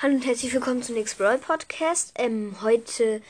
Hallo 0.00 0.14
und 0.14 0.24
herzlich 0.24 0.54
willkommen 0.54 0.80
zum 0.80 0.94
Brawl 0.94 1.38
Podcast. 1.38 2.12
Ähm, 2.14 2.54
heute 2.62 3.20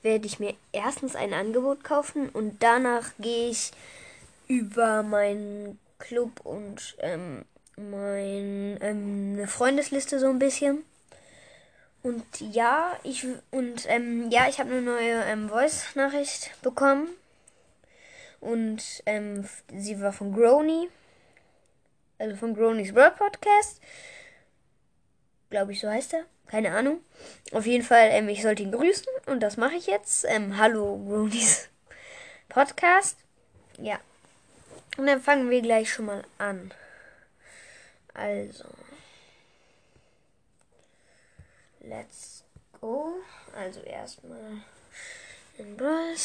werde 0.00 0.24
ich 0.24 0.40
mir 0.40 0.54
erstens 0.72 1.16
ein 1.16 1.34
Angebot 1.34 1.84
kaufen 1.84 2.30
und 2.30 2.62
danach 2.62 3.10
gehe 3.18 3.50
ich 3.50 3.72
über 4.48 5.02
meinen 5.02 5.78
Club 5.98 6.40
und 6.42 6.96
ähm, 7.00 7.44
meine 7.76 8.78
ähm, 8.80 9.46
Freundesliste 9.46 10.18
so 10.18 10.28
ein 10.28 10.38
bisschen. 10.38 10.82
Und 12.02 12.24
ja, 12.40 12.96
ich 13.02 13.26
und 13.50 13.84
ähm, 13.88 14.30
ja, 14.30 14.48
ich 14.48 14.60
habe 14.60 14.70
eine 14.70 14.80
neue 14.80 15.24
ähm, 15.24 15.50
Voice-Nachricht 15.50 16.52
bekommen 16.62 17.08
und 18.40 18.82
ähm, 19.04 19.46
sie 19.76 20.00
war 20.00 20.14
von 20.14 20.32
Grony, 20.32 20.88
also 22.18 22.34
von 22.34 22.54
Gronys 22.54 22.94
World 22.94 23.16
Podcast 23.16 23.82
glaube 25.54 25.70
ich, 25.70 25.78
so 25.78 25.88
heißt 25.88 26.14
er. 26.14 26.24
Keine 26.48 26.74
Ahnung. 26.74 26.98
Auf 27.52 27.64
jeden 27.64 27.84
Fall, 27.84 28.08
ähm, 28.10 28.28
ich 28.28 28.42
sollte 28.42 28.64
ihn 28.64 28.72
grüßen 28.72 29.06
und 29.26 29.38
das 29.38 29.56
mache 29.56 29.76
ich 29.76 29.86
jetzt. 29.86 30.24
Ähm, 30.24 30.58
hallo, 30.58 30.96
Bronies 30.96 31.68
Podcast. 32.48 33.18
Ja. 33.78 34.00
Und 34.96 35.06
dann 35.06 35.20
fangen 35.20 35.50
wir 35.50 35.62
gleich 35.62 35.92
schon 35.92 36.06
mal 36.06 36.24
an. 36.38 36.74
Also. 38.14 38.64
Let's 41.78 42.42
go. 42.80 43.14
Also 43.56 43.80
erstmal 43.82 44.60
in 45.56 45.76
Brawl 45.76 46.16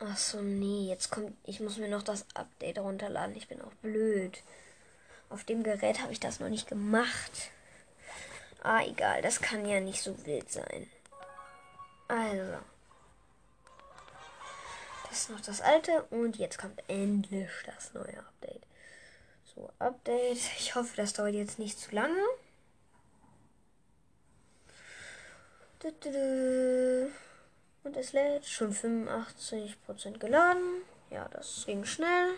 Achso, 0.00 0.42
nee, 0.42 0.88
jetzt 0.88 1.12
kommt. 1.12 1.32
Ich 1.44 1.60
muss 1.60 1.78
mir 1.78 1.88
noch 1.88 2.02
das 2.02 2.26
Update 2.34 2.80
runterladen. 2.80 3.36
Ich 3.36 3.46
bin 3.46 3.62
auch 3.62 3.74
blöd. 3.82 4.42
Auf 5.30 5.44
dem 5.44 5.62
Gerät 5.62 6.02
habe 6.02 6.12
ich 6.12 6.18
das 6.18 6.40
noch 6.40 6.48
nicht 6.48 6.66
gemacht. 6.66 7.52
Ah, 8.64 8.82
egal, 8.82 9.20
das 9.20 9.40
kann 9.40 9.66
ja 9.66 9.78
nicht 9.78 10.02
so 10.02 10.26
wild 10.26 10.50
sein. 10.50 10.90
Also. 12.08 12.58
Das 15.08 15.20
ist 15.20 15.30
noch 15.30 15.40
das 15.40 15.60
alte 15.60 16.02
und 16.04 16.36
jetzt 16.36 16.58
kommt 16.58 16.82
endlich 16.88 17.50
das 17.66 17.92
neue 17.92 18.18
Update. 18.18 18.62
So, 19.54 19.70
Update. 19.78 20.38
Ich 20.58 20.74
hoffe, 20.74 20.96
das 20.96 21.12
dauert 21.12 21.34
jetzt 21.34 21.58
nicht 21.58 21.78
zu 21.78 21.94
lange. 21.94 22.20
Und 27.82 27.96
es 27.96 28.14
lädt 28.14 28.46
schon 28.46 28.72
85% 28.74 30.18
geladen. 30.18 30.82
Ja, 31.10 31.28
das 31.28 31.64
ging 31.66 31.84
schnell. 31.84 32.30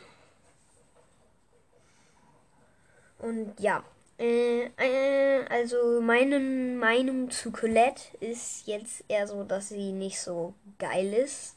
Und 3.19 3.59
ja, 3.61 3.85
äh, 4.19 4.71
äh, 4.79 5.45
also 5.49 6.01
meine 6.01 6.41
Meinung 6.41 7.31
zu 7.31 7.51
Colette 7.53 8.03
ist 8.21 8.67
jetzt 8.67 9.05
eher 9.09 9.27
so, 9.27 9.45
dass 9.45 9.69
sie 9.69 9.93
nicht 9.93 10.21
so 10.21 10.55
geil 10.79 11.13
ist. 11.13 11.57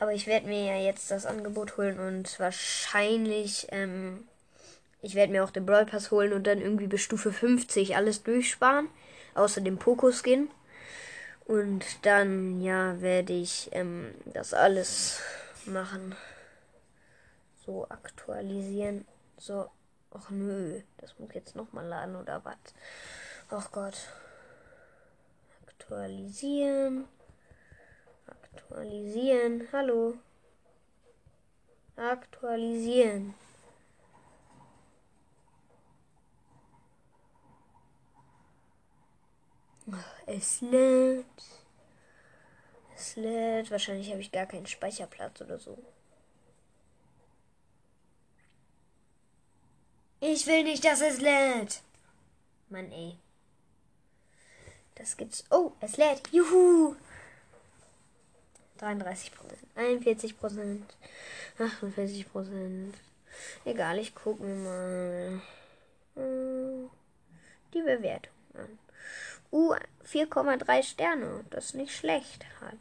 Aber 0.00 0.12
ich 0.12 0.26
werde 0.26 0.46
mir 0.48 0.64
ja 0.64 0.76
jetzt 0.76 1.10
das 1.10 1.26
Angebot 1.26 1.76
holen 1.76 1.98
und 2.00 2.38
wahrscheinlich, 2.40 3.68
ähm, 3.70 4.26
ich 5.02 5.14
werde 5.14 5.32
mir 5.32 5.44
auch 5.44 5.50
den 5.50 5.66
Brawl 5.66 5.86
Pass 5.86 6.10
holen 6.10 6.32
und 6.32 6.46
dann 6.46 6.60
irgendwie 6.60 6.86
bis 6.86 7.02
Stufe 7.02 7.32
50 7.32 7.96
alles 7.96 8.22
durchsparen. 8.22 8.88
Außer 9.34 9.60
dem 9.60 9.78
Poco-Skin. 9.78 10.48
Und 11.46 11.84
dann, 12.02 12.60
ja, 12.62 13.00
werde 13.00 13.34
ich 13.34 13.68
ähm, 13.72 14.14
das 14.32 14.54
alles 14.54 15.20
machen. 15.66 16.14
So 17.66 17.86
aktualisieren. 17.88 19.04
So. 19.36 19.68
Ach 20.16 20.30
nö, 20.30 20.80
das 20.98 21.18
muss 21.18 21.34
jetzt 21.34 21.56
nochmal 21.56 21.86
laden 21.86 22.14
oder 22.16 22.44
was? 22.44 22.56
Ach 23.50 23.70
Gott. 23.72 24.08
Aktualisieren. 25.66 27.08
Aktualisieren. 28.26 29.68
Hallo. 29.72 30.14
Aktualisieren. 31.96 33.34
Es 40.26 40.60
lädt. 40.60 41.26
Es 42.94 43.16
lädt. 43.16 43.70
Wahrscheinlich 43.70 44.10
habe 44.10 44.20
ich 44.20 44.32
gar 44.32 44.46
keinen 44.46 44.66
Speicherplatz 44.66 45.40
oder 45.40 45.58
so. 45.58 45.76
Ich 50.26 50.46
will 50.46 50.64
nicht, 50.64 50.82
dass 50.86 51.02
es 51.02 51.20
lädt. 51.20 51.82
Mann, 52.70 52.90
ey. 52.90 53.18
Das 54.94 55.18
gibt's. 55.18 55.44
Oh, 55.50 55.72
es 55.80 55.98
lädt. 55.98 56.32
Juhu. 56.32 56.96
33% 58.80 59.30
41% 59.76 60.80
48% 61.58 62.94
Egal, 63.66 63.98
ich 63.98 64.14
gucke 64.14 64.42
mir 64.42 64.54
mal 64.56 65.42
äh, 66.16 66.88
die 67.74 67.82
Bewertung 67.82 68.32
an. 68.54 68.78
Uh, 69.52 69.74
4,3 70.10 70.82
Sterne. 70.84 71.44
Das 71.50 71.74
nicht 71.74 71.94
schlecht. 71.94 72.46
Hat. 72.62 72.78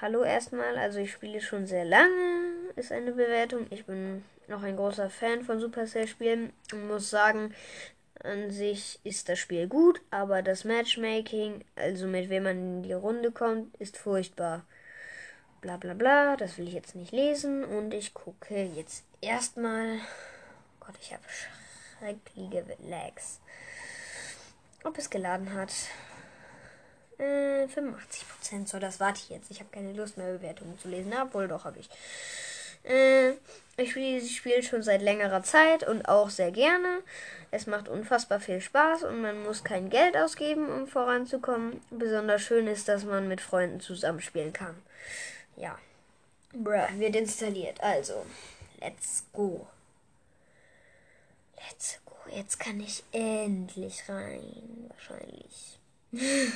Hallo 0.00 0.24
erstmal. 0.24 0.76
Also 0.78 0.98
ich 0.98 1.12
spiele 1.12 1.40
schon 1.40 1.68
sehr 1.68 1.84
lange. 1.84 2.72
Ist 2.74 2.90
eine 2.90 3.12
Bewertung. 3.12 3.68
Ich 3.70 3.86
bin 3.86 4.24
noch 4.48 4.62
ein 4.62 4.76
großer 4.76 5.10
Fan 5.10 5.44
von 5.44 5.60
Supercell-Spielen 5.60 6.52
und 6.72 6.88
muss 6.88 7.10
sagen, 7.10 7.54
an 8.22 8.50
sich 8.50 9.00
ist 9.04 9.28
das 9.28 9.38
Spiel 9.38 9.66
gut, 9.66 10.00
aber 10.10 10.42
das 10.42 10.64
Matchmaking, 10.64 11.64
also 11.76 12.06
mit 12.06 12.30
wem 12.30 12.44
man 12.44 12.56
in 12.56 12.82
die 12.82 12.92
Runde 12.92 13.32
kommt, 13.32 13.76
ist 13.76 13.96
furchtbar. 13.96 14.64
Bla 15.60 15.76
bla 15.76 15.94
bla, 15.94 16.36
das 16.36 16.58
will 16.58 16.68
ich 16.68 16.74
jetzt 16.74 16.94
nicht 16.94 17.12
lesen 17.12 17.64
und 17.64 17.92
ich 17.92 18.14
gucke 18.14 18.62
jetzt 18.62 19.04
erstmal. 19.20 19.98
Gott, 20.80 20.94
ich 21.00 21.12
habe 21.12 21.22
schreckliche 21.98 22.64
Lags. 22.82 23.40
Ob 24.84 24.98
es 24.98 25.08
geladen 25.08 25.54
hat. 25.54 25.72
Äh, 27.18 27.66
85%. 27.66 28.68
So, 28.68 28.78
das 28.78 29.00
warte 29.00 29.20
ich 29.22 29.30
jetzt. 29.30 29.50
Ich 29.50 29.60
habe 29.60 29.70
keine 29.70 29.92
Lust 29.92 30.18
mehr, 30.18 30.32
Bewertungen 30.32 30.78
zu 30.78 30.88
lesen. 30.88 31.12
Obwohl, 31.22 31.48
doch, 31.48 31.64
habe 31.64 31.78
ich. 31.78 31.88
Äh, 32.84 33.32
ich 33.76 33.90
spiele 33.90 34.14
dieses 34.14 34.32
Spiel 34.32 34.62
schon 34.62 34.82
seit 34.82 35.02
längerer 35.02 35.42
Zeit 35.42 35.86
und 35.86 36.08
auch 36.08 36.30
sehr 36.30 36.52
gerne. 36.52 37.00
Es 37.50 37.66
macht 37.66 37.88
unfassbar 37.88 38.40
viel 38.40 38.60
Spaß 38.60 39.04
und 39.04 39.20
man 39.20 39.42
muss 39.42 39.64
kein 39.64 39.90
Geld 39.90 40.16
ausgeben, 40.16 40.68
um 40.68 40.86
voranzukommen. 40.86 41.80
Besonders 41.90 42.42
schön 42.42 42.66
ist, 42.66 42.88
dass 42.88 43.04
man 43.04 43.26
mit 43.26 43.40
Freunden 43.40 43.80
zusammenspielen 43.80 44.52
kann. 44.52 44.76
Ja. 45.56 45.78
Bruh, 46.52 46.86
wird 46.98 47.16
installiert. 47.16 47.80
Also, 47.80 48.24
let's 48.80 49.24
go. 49.32 49.66
Let's 51.56 52.00
go. 52.04 52.14
Jetzt 52.30 52.60
kann 52.60 52.78
ich 52.80 53.02
endlich 53.10 54.08
rein. 54.08 54.88
Wahrscheinlich. 54.88 55.80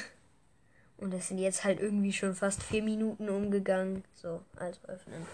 und 0.99 1.13
es 1.15 1.29
sind 1.29 1.39
jetzt 1.39 1.65
halt 1.65 1.81
irgendwie 1.81 2.13
schon 2.13 2.37
fast 2.37 2.63
vier 2.63 2.83
Minuten 2.83 3.29
umgegangen. 3.29 4.05
So, 4.15 4.43
also 4.57 4.79
öffnen. 4.87 5.27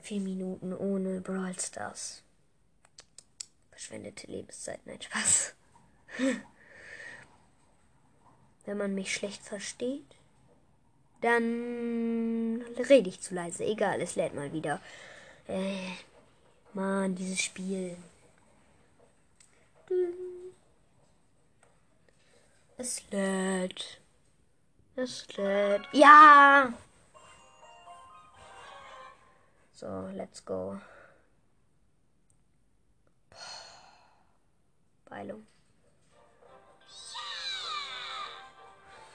Vier 0.00 0.20
Minuten 0.20 0.72
ohne 0.72 1.20
Brawl 1.20 1.58
Stars. 1.58 2.22
Verschwendete 3.70 4.26
Lebenszeit, 4.26 4.80
nein, 4.86 5.00
Spaß. 5.00 5.54
Wenn 8.64 8.76
man 8.76 8.94
mich 8.94 9.14
schlecht 9.14 9.42
versteht, 9.42 10.04
dann 11.20 12.62
rede 12.88 13.08
ich 13.08 13.20
zu 13.20 13.34
leise. 13.34 13.64
Egal, 13.64 14.00
es 14.00 14.14
lädt 14.16 14.34
mal 14.34 14.52
wieder. 14.52 14.80
Äh, 15.46 15.92
Mann, 16.74 17.14
dieses 17.14 17.40
Spiel. 17.40 17.96
Es 22.76 23.02
lädt. 23.10 24.00
Es 24.96 25.26
lädt. 25.36 25.82
Ja! 25.92 26.72
So, 29.78 30.10
let's 30.12 30.44
go. 30.44 30.80
Beilung. 35.08 35.46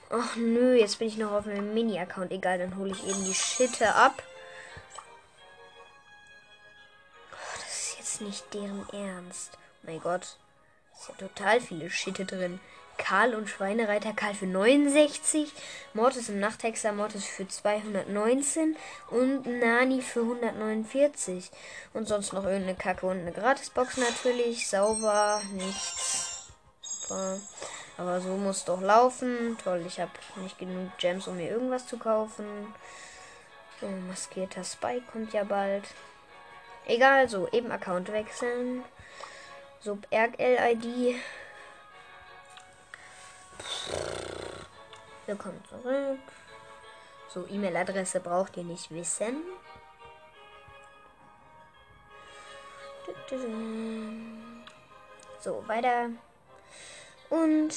Ach 0.09 0.37
nö, 0.37 0.75
jetzt 0.75 0.99
bin 0.99 1.09
ich 1.09 1.17
noch 1.17 1.33
auf 1.33 1.47
einem 1.47 1.73
Mini-Account. 1.73 2.31
Egal, 2.31 2.59
dann 2.59 2.77
hole 2.77 2.91
ich 2.91 3.05
eben 3.05 3.25
die 3.25 3.33
Schitte 3.33 3.93
ab. 3.93 4.23
Oh, 7.33 7.59
das 7.61 7.67
ist 7.67 7.97
jetzt 7.97 8.21
nicht 8.21 8.53
deren 8.53 8.87
Ernst. 8.93 9.57
mein 9.81 9.99
Gott. 9.99 10.37
Ist 10.93 11.09
ja 11.09 11.15
total 11.15 11.59
viele 11.59 11.89
Schitte 11.89 12.23
drin. 12.23 12.61
Karl 12.97 13.35
und 13.35 13.49
Schweinereiter 13.49 14.13
Karl 14.13 14.33
für 14.33 14.45
69, 14.45 15.51
Mortis 15.93 16.29
im 16.29 16.39
Nachthexer 16.39 16.93
Mortis 16.93 17.25
für 17.25 17.47
219 17.47 18.75
und 19.09 19.45
Nani 19.45 20.01
für 20.01 20.21
149. 20.21 21.51
Und 21.93 22.07
sonst 22.07 22.33
noch 22.33 22.45
irgendeine 22.45 22.75
Kacke 22.75 23.05
und 23.05 23.19
eine 23.19 23.31
Gratisbox 23.31 23.97
natürlich. 23.97 24.67
Sauber, 24.67 25.41
nichts. 25.53 26.51
Aber 27.97 28.21
so 28.21 28.37
muss 28.37 28.65
doch 28.65 28.81
laufen. 28.81 29.57
Toll, 29.63 29.83
ich 29.85 29.99
habe 29.99 30.11
nicht 30.37 30.57
genug 30.57 30.97
Gems, 30.97 31.27
um 31.27 31.37
mir 31.37 31.49
irgendwas 31.49 31.85
zu 31.85 31.97
kaufen. 31.97 32.73
So, 33.79 33.87
maskierter 33.87 34.63
Spike 34.63 35.03
kommt 35.11 35.33
ja 35.33 35.43
bald. 35.43 35.83
Egal, 36.85 37.29
so, 37.29 37.47
eben 37.51 37.71
Account 37.71 38.11
wechseln. 38.11 38.83
Sub 39.79 40.07
RL-ID. 40.11 41.15
Willkommen 45.25 45.63
zurück. 45.69 46.19
So, 47.29 47.47
E-Mail-Adresse 47.47 48.19
braucht 48.19 48.57
ihr 48.57 48.63
nicht 48.63 48.91
wissen. 48.91 49.41
So, 55.39 55.63
weiter. 55.67 56.09
Und 57.29 57.73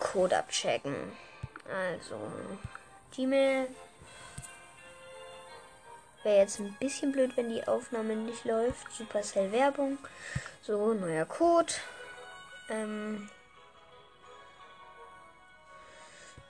Code 0.00 0.38
abchecken. 0.38 1.12
Also, 1.70 2.16
Gmail. 3.14 3.68
Wäre 6.24 6.38
jetzt 6.38 6.58
ein 6.58 6.74
bisschen 6.80 7.12
blöd, 7.12 7.36
wenn 7.36 7.50
die 7.50 7.66
Aufnahme 7.68 8.16
nicht 8.16 8.44
läuft. 8.44 8.90
Supercell 8.92 9.52
Werbung. 9.52 9.98
So, 10.62 10.94
neuer 10.94 11.26
Code. 11.26 11.72
Ähm. 12.68 13.30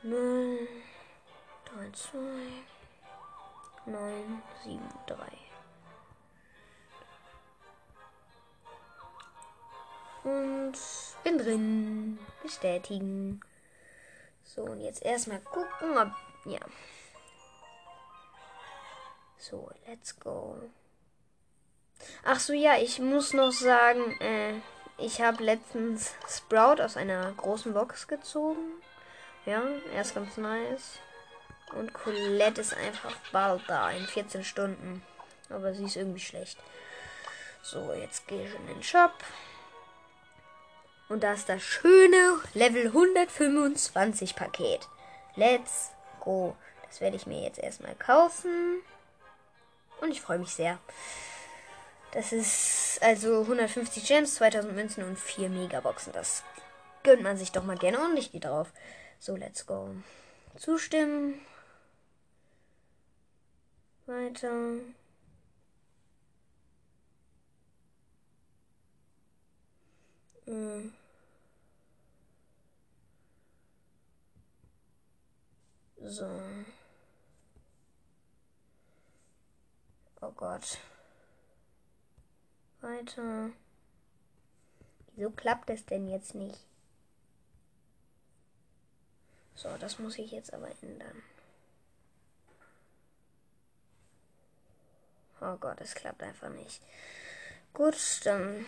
0, 0.08 0.68
3, 1.66 1.90
2, 1.92 2.18
9, 3.86 4.42
7, 4.64 4.80
3. 5.06 5.16
Und 10.24 10.72
bin 11.24 11.38
drin. 11.38 12.18
Bestätigen. 12.42 13.40
So, 14.44 14.62
und 14.62 14.80
jetzt 14.80 15.02
erstmal 15.02 15.40
gucken, 15.40 15.98
ob. 15.98 16.08
Ja. 16.46 16.60
So, 19.36 19.70
let's 19.86 20.18
go. 20.18 20.56
Ach 22.24 22.40
so, 22.40 22.54
ja, 22.54 22.78
ich 22.78 22.98
muss 22.98 23.34
noch 23.34 23.52
sagen, 23.52 24.18
äh, 24.20 24.54
ich 24.96 25.20
habe 25.20 25.44
letztens 25.44 26.14
Sprout 26.28 26.82
aus 26.82 26.96
einer 26.96 27.32
großen 27.32 27.74
Box 27.74 28.08
gezogen. 28.08 28.80
Ja, 29.48 29.62
er 29.94 30.02
ist 30.02 30.14
ganz 30.14 30.36
nice. 30.36 30.98
Und 31.72 31.94
Colette 31.94 32.60
ist 32.60 32.76
einfach 32.76 33.16
bald 33.32 33.62
da, 33.66 33.90
in 33.90 34.06
14 34.06 34.44
Stunden. 34.44 35.02
Aber 35.48 35.72
sie 35.72 35.84
ist 35.84 35.96
irgendwie 35.96 36.20
schlecht. 36.20 36.58
So, 37.62 37.94
jetzt 37.94 38.28
gehe 38.28 38.44
ich 38.44 38.54
in 38.54 38.66
den 38.66 38.82
Shop. 38.82 39.14
Und 41.08 41.22
da 41.22 41.32
ist 41.32 41.48
das 41.48 41.62
schöne 41.62 42.42
Level 42.52 42.88
125 42.88 44.36
Paket. 44.36 44.86
Let's 45.34 45.92
go. 46.20 46.54
Das 46.86 47.00
werde 47.00 47.16
ich 47.16 47.26
mir 47.26 47.42
jetzt 47.42 47.58
erstmal 47.58 47.94
kaufen. 47.94 48.82
Und 50.02 50.10
ich 50.10 50.20
freue 50.20 50.40
mich 50.40 50.50
sehr. 50.50 50.78
Das 52.10 52.32
ist 52.34 52.98
also 53.00 53.40
150 53.40 54.06
Gems, 54.06 54.34
2000 54.34 54.74
Münzen 54.74 55.04
und 55.04 55.18
4 55.18 55.48
Megaboxen. 55.48 56.12
Das 56.12 56.42
gönnt 57.02 57.22
man 57.22 57.36
sich 57.36 57.52
doch 57.52 57.64
mal 57.64 57.78
gerne 57.78 57.98
und 58.04 58.16
ich 58.16 58.32
gehe 58.32 58.40
drauf. 58.40 58.72
So, 59.18 59.36
let's 59.36 59.66
go. 59.66 59.94
Zustimmen. 60.56 61.40
Weiter. 64.06 64.50
Hm. 70.46 70.94
So. 76.00 76.26
Oh 80.22 80.30
Gott. 80.32 80.78
Weiter. 82.80 83.50
Wieso 85.14 85.30
klappt 85.30 85.68
es 85.70 85.84
denn 85.84 86.08
jetzt 86.08 86.34
nicht? 86.34 86.67
So, 89.58 89.68
das 89.80 89.98
muss 89.98 90.16
ich 90.18 90.30
jetzt 90.30 90.54
aber 90.54 90.68
ändern. 90.82 91.20
Oh 95.40 95.56
Gott, 95.56 95.80
es 95.80 95.96
klappt 95.96 96.22
einfach 96.22 96.48
nicht. 96.50 96.80
Gut, 97.74 97.96
dann 98.22 98.66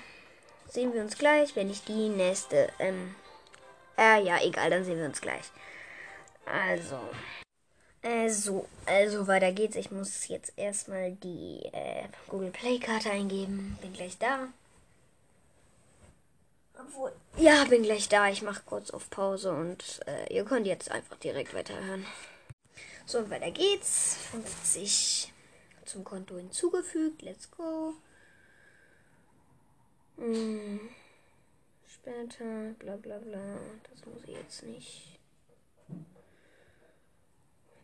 sehen 0.68 0.92
wir 0.92 1.00
uns 1.00 1.16
gleich, 1.16 1.54
wenn 1.54 1.70
ich 1.70 1.84
die 1.84 2.08
nächste, 2.08 2.72
ähm, 2.80 3.14
äh, 3.96 4.20
ja, 4.24 4.42
egal, 4.42 4.70
dann 4.70 4.84
sehen 4.84 4.98
wir 4.98 5.06
uns 5.06 5.20
gleich. 5.20 5.44
Also, 6.44 6.98
äh, 8.02 8.28
so, 8.28 8.68
also 8.84 9.28
weiter 9.28 9.52
geht's. 9.52 9.76
Ich 9.76 9.92
muss 9.92 10.26
jetzt 10.26 10.52
erstmal 10.56 11.12
die 11.12 11.66
äh, 11.72 12.08
Google 12.26 12.50
Play-Karte 12.50 13.10
eingeben. 13.10 13.78
Bin 13.80 13.92
gleich 13.92 14.18
da. 14.18 14.48
Obwohl, 16.80 17.12
ja, 17.36 17.64
bin 17.64 17.82
gleich 17.82 18.08
da. 18.08 18.28
Ich 18.28 18.42
mache 18.42 18.62
kurz 18.64 18.90
auf 18.90 19.10
Pause 19.10 19.52
und 19.52 20.00
äh, 20.06 20.32
ihr 20.32 20.44
könnt 20.44 20.66
jetzt 20.66 20.90
einfach 20.90 21.16
direkt 21.16 21.54
weiterhören. 21.54 22.06
So, 23.06 23.28
weiter 23.28 23.50
geht's. 23.50 24.16
50 24.30 25.32
zum 25.84 26.04
Konto 26.04 26.36
hinzugefügt. 26.36 27.22
Let's 27.22 27.50
go. 27.50 27.94
Hm. 30.16 30.88
Später, 31.86 32.74
bla 32.78 32.96
bla 32.96 33.18
bla. 33.18 33.58
Das 33.90 34.06
muss 34.06 34.22
ich 34.24 34.34
jetzt 34.34 34.62
nicht 34.62 35.18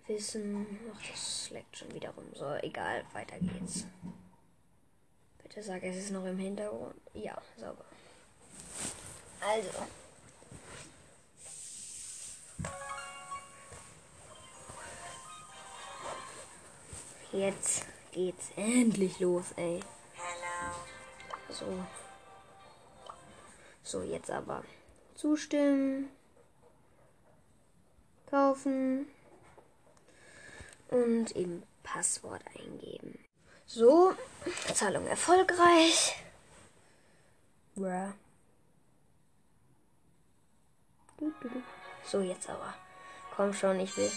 wissen. 0.07 0.67
Ach, 0.95 1.11
das 1.11 1.51
leckt 1.51 1.77
schon 1.77 1.93
wieder 1.93 2.11
rum. 2.11 2.27
So, 2.35 2.55
egal, 2.63 3.05
weiter 3.13 3.39
geht's. 3.41 3.85
Bitte 5.43 5.63
sag, 5.63 5.83
es 5.83 5.97
ist 5.97 6.13
noch 6.13 6.25
im 6.25 6.39
Hintergrund. 6.39 6.95
Ja, 7.15 7.37
sauber. 7.57 7.85
Also. 9.41 9.87
Jetzt 17.33 17.85
geht's 18.13 18.51
endlich 18.57 19.21
los, 19.21 19.53
ey. 19.57 19.81
So. 21.51 21.85
So, 23.83 24.03
jetzt 24.03 24.31
aber 24.31 24.65
zustimmen. 25.15 26.09
Kaufen. 28.31 29.07
Und 30.89 31.35
eben 31.37 31.63
Passwort 31.83 32.43
eingeben. 32.59 33.19
So, 33.67 34.15
Zahlung 34.75 35.07
erfolgreich. 35.07 36.17
Bruh. 37.75 38.13
So, 42.05 42.21
jetzt 42.21 42.49
aber. 42.49 42.75
Komm 43.35 43.53
schon, 43.53 43.81
ich 43.81 43.97
will. 43.97 44.11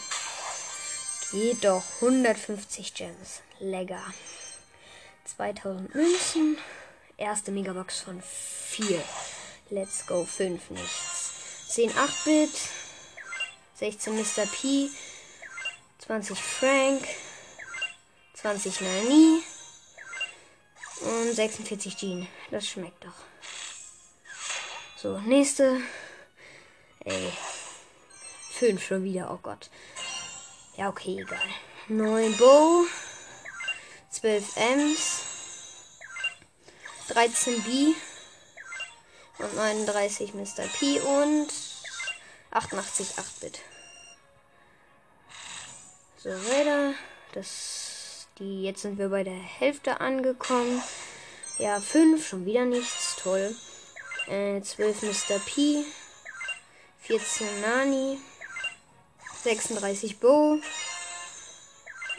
Geht 1.32 1.63
doch. 1.63 1.84
150 2.01 2.94
Gems. 2.94 3.41
Lecker. 3.60 4.01
2000 5.25 5.94
Münzen. 5.94 6.58
Erste 7.18 7.51
Megabox 7.51 8.01
von 8.01 8.22
4. 8.22 9.03
Let's 9.70 10.06
go. 10.06 10.25
5 10.25 10.70
nichts. 10.72 11.68
10 11.70 11.91
8-Bit. 11.91 12.51
16 13.75 14.15
Mr. 14.15 14.46
P. 14.46 14.89
20 16.00 16.41
Frank. 16.41 17.08
20 18.34 18.82
Nani. 18.82 19.44
Und 21.01 21.34
46 21.34 21.96
Jean. 21.96 22.27
Das 22.51 22.68
schmeckt 22.68 23.06
doch. 23.06 23.13
So, 24.98 25.20
nächste. 25.20 25.82
Ey. 27.06 27.32
Fünf 28.51 28.86
schon 28.86 29.03
wieder, 29.03 29.32
oh 29.32 29.39
Gott. 29.41 29.70
Ja, 30.75 30.89
okay, 30.89 31.22
egal. 31.22 31.39
Neun 31.88 32.36
Bow. 32.38 32.86
12 34.12 34.58
Ms. 34.58 35.22
13 37.08 37.63
B. 37.63 37.94
Und 39.38 39.56
39 39.56 40.34
Mr. 40.34 40.68
P. 40.77 41.00
Und 41.00 41.48
88 42.51 43.12
8-Bit. 43.12 43.60
So, 46.18 46.29
weiter. 46.29 46.94
Das, 47.34 48.27
die, 48.39 48.63
jetzt 48.63 48.82
sind 48.82 48.98
wir 48.98 49.10
bei 49.10 49.24
der 49.24 49.34
Hälfte 49.34 50.01
angekommen. 50.01 50.84
Ja, 51.60 51.79
5, 51.79 52.27
schon 52.27 52.46
wieder 52.46 52.65
nichts. 52.65 53.15
Toll. 53.22 53.56
Äh, 54.27 54.62
12 54.62 55.03
Mr. 55.03 55.39
P. 55.39 55.86
14 57.01 57.62
Nani, 57.62 58.20
36 59.44 60.20
Bo, 60.20 60.60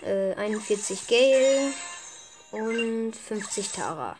äh, 0.02 0.34
41 0.34 1.06
Gale 1.06 1.72
und 2.52 3.12
50 3.14 3.68
Tara. 3.70 4.18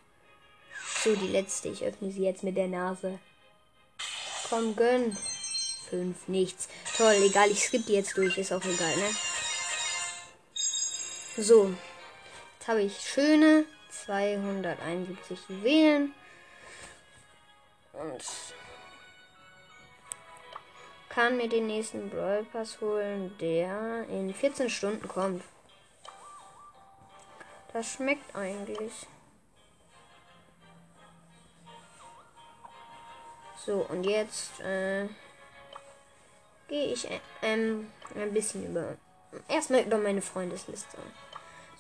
So, 1.03 1.15
die 1.17 1.29
letzte. 1.29 1.69
Ich 1.69 1.83
öffne 1.83 2.13
sie 2.13 2.23
jetzt 2.23 2.43
mit 2.43 2.57
der 2.57 2.69
Nase. 2.69 3.19
Komm, 4.49 4.77
gönn. 4.77 5.17
5, 5.91 6.29
nichts. 6.29 6.69
Toll, 6.97 7.15
egal, 7.25 7.51
ich 7.51 7.65
skippe 7.65 7.87
die 7.87 7.95
jetzt 7.95 8.17
durch, 8.17 8.39
ist 8.39 8.53
auch 8.53 8.65
egal, 8.65 8.97
ne? 8.97 9.11
So, 11.37 11.75
jetzt 12.59 12.69
habe 12.69 12.83
ich 12.83 13.01
schöne 13.01 13.65
271 13.91 15.39
Juwelen. 15.49 16.15
Und 17.93 18.23
kann 21.11 21.37
mir 21.37 21.49
den 21.49 21.67
nächsten 21.67 22.09
Brawl 22.09 22.45
Pass 22.45 22.81
holen, 22.81 23.37
der 23.39 24.07
in 24.09 24.33
14 24.33 24.71
Stunden 24.71 25.07
kommt. 25.07 25.43
Das 27.73 27.93
schmeckt 27.93 28.35
eigentlich. 28.35 29.07
So, 33.67 33.87
und 33.89 34.05
jetzt 34.05 34.61
äh, 34.61 35.07
gehe 36.69 36.93
ich 36.93 37.07
ähm, 37.43 37.91
ein 38.15 38.33
bisschen 38.33 38.67
über. 38.67 38.97
Erstmal 39.49 39.83
über 39.83 39.99
meine 39.99 40.23
Freundesliste. 40.23 40.97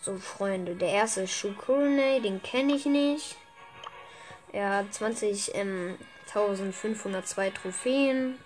So, 0.02 0.16
Freunde. 0.18 0.74
Der 0.74 0.90
erste 0.90 1.22
ist 1.22 1.32
Shukurune, 1.32 2.20
den 2.20 2.42
kenne 2.42 2.74
ich 2.74 2.86
nicht. 2.86 3.36
Er 4.52 4.78
hat 4.78 4.92
20 4.92 5.54
ähm, 5.54 5.96
1502 6.26 7.50
Trophäen. 7.50 8.38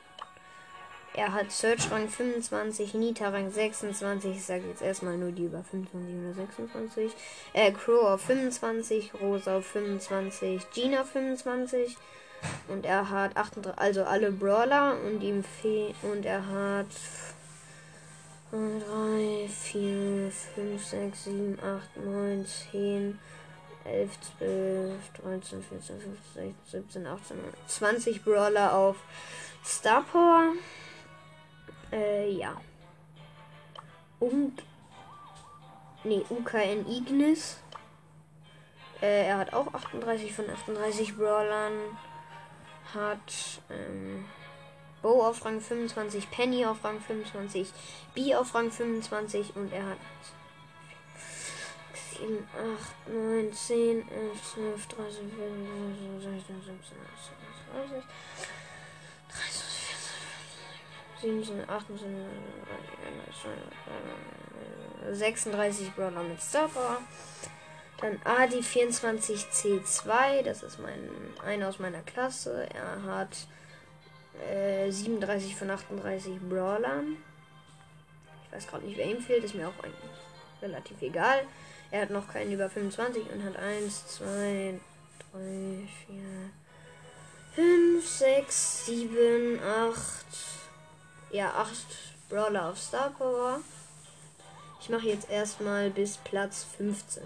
Er 1.17 1.33
hat 1.33 1.53
Search 1.53 1.93
Rang 1.93 2.09
25, 2.09 2.95
Nita 2.95 3.29
Rang 3.29 3.49
26. 3.49 4.33
Ich 4.37 4.45
sage 4.45 4.65
jetzt 4.69 4.83
erstmal 4.83 5.17
nur 5.17 5.31
die 5.31 5.45
über 5.45 5.63
25 5.63 6.17
oder 6.17 6.35
26. 6.35 7.13
Äh, 7.53 7.71
Crow 7.71 8.15
auf 8.15 8.23
25, 8.23 9.13
Rosa 9.21 9.59
auf 9.59 9.67
25, 9.67 10.71
Gina 10.73 11.03
auf 11.03 11.11
25. 11.11 11.97
Und 12.67 12.85
er 12.85 13.11
hat 13.11 13.37
38, 13.37 13.79
also 13.79 14.03
alle 14.03 14.33
Brawler 14.33 14.97
und 15.07 15.23
ihm 15.23 15.45
fehlt. 15.45 15.95
Und 16.03 16.27
er 16.27 16.45
hat 16.49 16.89
3, 18.51 19.49
4, 19.49 20.33
5, 20.57 20.85
6, 20.85 21.25
7, 21.25 21.59
8, 21.61 21.97
9, 22.05 22.47
10, 22.73 23.19
11, 23.85 24.11
12, 24.39 24.93
13, 25.23 25.63
14, 25.63 26.01
15, 26.01 26.15
16, 26.35 26.55
17, 26.67 27.07
18, 27.07 27.37
20 27.69 28.25
Brawler 28.25 28.75
auf 28.75 28.97
Star 29.65 30.03
Power. 30.03 30.55
Äh, 31.95 32.31
ja. 32.33 32.61
Und. 34.21 34.63
Nee, 36.03 36.25
UKN 36.29 36.87
Ignis. 36.91 37.61
Äh, 39.01 39.27
er 39.29 39.39
hat 39.39 39.55
auch 39.55 39.73
38 39.73 40.35
von 40.35 40.51
38 40.51 41.17
Brawlern. 41.17 41.73
Hat. 42.93 43.63
Ähm, 43.71 44.27
Bo 45.05 45.23
auf 45.23 45.45
Rang 45.45 45.61
25, 45.61 46.31
Penny 46.31 46.65
auf 46.65 46.83
Rang 46.83 46.99
25, 46.99 47.71
B 48.15 48.35
auf 48.35 48.55
Rang 48.55 48.71
25 48.71 49.55
und 49.55 49.71
er 49.71 49.85
hat 49.85 49.99
7, 52.19 52.39
8, 53.07 53.09
9, 53.13 53.53
10, 53.53 54.09
11, 54.09 54.43
12, 54.55 54.87
13, 54.87 55.31
14, 55.31 55.67
15, 56.01 56.23
16, 56.23 56.41
17, 56.41 56.57
18, 56.57 56.79
20, 56.79 57.93
17, 57.93 58.03
18, 59.29 59.74
36 65.13 65.95
Brawler 65.95 66.23
mit 66.23 66.41
Star 66.41 66.69
Dann 68.01 68.21
Adi 68.25 68.61
24C2, 68.61 70.43
das 70.43 70.63
ist 70.63 70.79
mein 70.81 70.99
einer 71.45 71.69
aus 71.69 71.79
meiner 71.79 72.03
Klasse. 72.03 72.69
Er 72.75 73.03
hat 73.03 73.47
äh, 74.51 74.91
37 74.91 75.55
von 75.57 75.71
38 75.71 76.41
Brawlern. 76.41 77.17
Ich 78.47 78.53
weiß 78.53 78.67
gerade 78.67 78.87
nicht, 78.87 78.97
wer 78.97 79.07
ihm 79.07 79.21
fehlt, 79.21 79.45
ist 79.45 79.55
mir 79.55 79.69
auch 79.69 79.85
eigentlich 79.85 80.11
relativ 80.63 81.01
egal. 81.03 81.43
Er 81.91 82.03
hat 82.03 82.11
noch 82.11 82.29
keinen 82.29 82.53
über 82.53 82.69
25 82.69 83.31
und 83.33 83.45
hat 83.45 83.57
1, 83.57 84.07
2, 84.09 84.81
3, 85.33 85.89
4, 86.07 86.17
5, 87.55 88.09
6, 88.09 88.87
7, 88.87 89.61
8, 89.63 89.95
ja, 91.35 91.53
8 91.53 91.75
Brawler 92.31 92.71
auf 92.71 92.79
Star 92.79 93.11
Power. 93.11 93.61
Ich 94.81 94.89
mache 94.89 95.09
jetzt 95.09 95.29
erstmal 95.29 95.91
bis 95.91 96.19
Platz 96.19 96.65
15. 96.77 97.25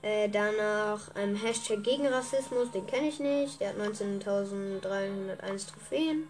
Äh, 0.00 0.30
danach 0.30 1.14
ein 1.14 1.36
Hashtag 1.36 1.82
gegen 1.82 2.06
Rassismus, 2.06 2.70
den 2.70 2.86
kenne 2.86 3.08
ich 3.08 3.20
nicht. 3.20 3.60
Der 3.60 3.70
hat 3.70 3.76
19.301 3.76 5.68
Trophäen. 5.70 6.28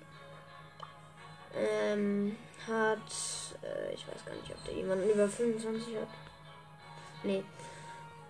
Ähm, 1.55 2.37
hat, 2.67 2.99
äh, 3.63 3.95
ich 3.95 4.05
weiß 4.09 4.25
gar 4.25 4.35
nicht, 4.35 4.51
ob 4.51 4.65
der 4.65 4.75
jemanden 4.75 5.09
über 5.09 5.29
25 5.29 5.97
hat. 5.97 6.09
Nee. 7.23 7.45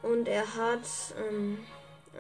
Und 0.03 0.29
er 0.29 0.43
hat, 0.43 0.87
ähm, 1.17 1.65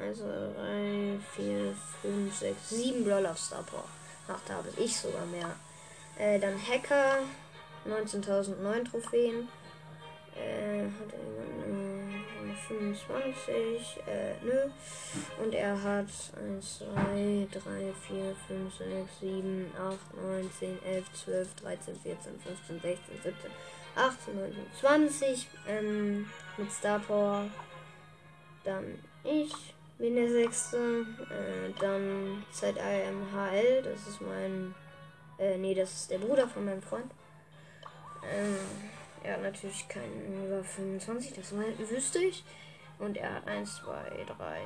also 0.00 0.24
3, 0.24 1.18
4, 1.36 1.74
5, 2.02 2.38
6, 2.38 2.68
7 2.70 3.04
Brawler 3.04 3.32
auf 3.32 3.38
Star 3.38 3.62
Power. 3.64 3.84
Ach, 4.28 4.40
da 4.46 4.54
habe 4.54 4.68
ich 4.76 4.96
sogar 4.96 5.26
mehr. 5.26 5.56
Äh, 6.18 6.38
dann 6.38 6.54
Hacker, 6.60 7.18
19.009 7.86 8.90
Trophäen. 8.90 9.48
Äh, 10.36 10.84
hat 10.84 11.12
er 11.12 11.18
25, 12.68 14.00
äh, 14.06 14.34
nö. 14.44 14.70
Und 15.42 15.54
er 15.54 15.82
hat 15.82 16.08
1, 16.36 16.78
2, 16.78 17.48
3, 17.50 17.92
4, 18.06 18.36
5, 18.46 18.76
6, 18.76 19.20
7, 19.20 19.72
8, 19.76 20.22
9, 20.22 20.50
10, 20.58 20.82
11, 20.84 21.12
12, 21.24 21.54
13, 21.56 21.96
14, 21.96 22.40
15, 22.40 22.80
16, 22.80 23.22
17, 23.22 23.50
18, 23.96 24.34
19, 24.36 24.66
20 24.80 25.48
ähm, 25.66 26.30
mit 26.56 26.72
Star 26.72 26.98
Power. 27.00 27.46
Dann 28.64 28.98
ich 29.24 29.52
bin 29.98 30.14
der 30.14 30.30
Sechste. 30.30 31.04
Äh, 31.30 31.72
dann 31.80 32.44
ZIMHL, 32.52 33.82
das 33.82 34.06
ist 34.06 34.20
mein. 34.20 34.74
Äh, 35.38 35.58
nee, 35.58 35.74
das 35.74 35.92
ist 35.92 36.10
der 36.10 36.18
Bruder 36.18 36.48
von 36.48 36.64
meinem 36.64 36.82
Freund. 36.82 37.10
Ähm, 38.24 38.56
er 39.22 39.34
hat 39.34 39.42
natürlich 39.42 39.88
keinen 39.88 40.46
über 40.46 40.62
25, 40.64 41.34
das 41.34 41.52
wüsste 41.90 42.18
ich. 42.20 42.44
Und 42.98 43.16
er 43.16 43.34
hat 43.34 43.46
1, 43.46 43.76
2, 43.76 43.92
3, 44.36 44.60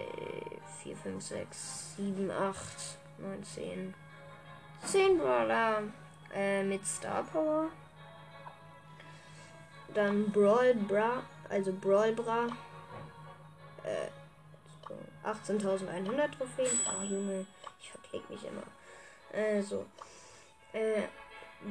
4, 0.82 0.96
5, 0.96 1.22
6, 1.22 1.96
7, 1.96 2.30
8, 2.30 2.58
9, 3.18 3.44
10. 3.44 3.94
10 4.84 5.18
Brawler 5.18 5.82
äh, 6.34 6.62
mit 6.62 6.86
Star 6.86 7.24
Power. 7.24 7.68
Dann 9.94 10.30
Brawl 10.32 10.74
Bra, 10.74 11.22
also 11.50 11.72
Brawl 11.72 12.12
Bra. 12.12 12.46
Äh, 13.84 14.21
18.100 15.24 16.36
Trophäen. 16.36 16.80
Oh 16.86 17.02
Junge, 17.02 17.46
ich 17.80 17.90
verklick 17.90 18.28
mich 18.30 18.44
immer. 18.44 18.62
Äh, 19.32 19.62
so. 19.62 19.86
Äh, 20.72 21.02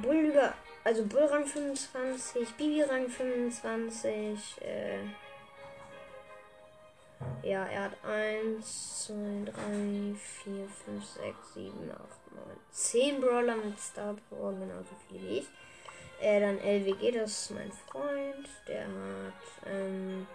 Bullüger, 0.01 0.53
also 0.84 1.05
Bullrang 1.05 1.46
25, 1.46 2.55
Bibi 2.55 2.81
Rang 2.84 3.10
25, 3.10 4.62
äh, 4.62 5.00
ja, 7.43 7.65
er 7.65 7.84
hat 7.84 8.05
1, 8.05 9.05
2, 9.08 9.13
3, 9.46 10.15
4, 10.43 10.67
5, 10.86 11.05
6, 11.05 11.53
7, 11.53 11.91
8, 11.91 12.00
9, 12.36 12.43
10 12.72 13.22
Brawler 13.22 13.55
mit 13.58 13.79
Star 13.79 14.15
Power, 14.29 14.53
genauso 14.53 14.89
viel 15.08 15.22
wie 15.22 15.38
ich. 15.39 15.48
Äh, 16.22 16.39
dann 16.39 16.60
LWG, 16.60 17.12
das 17.12 17.31
ist 17.31 17.51
mein 17.51 17.72
Freund, 17.72 18.48
der 18.67 18.84
hat, 18.84 19.65
ähm, 19.65 20.27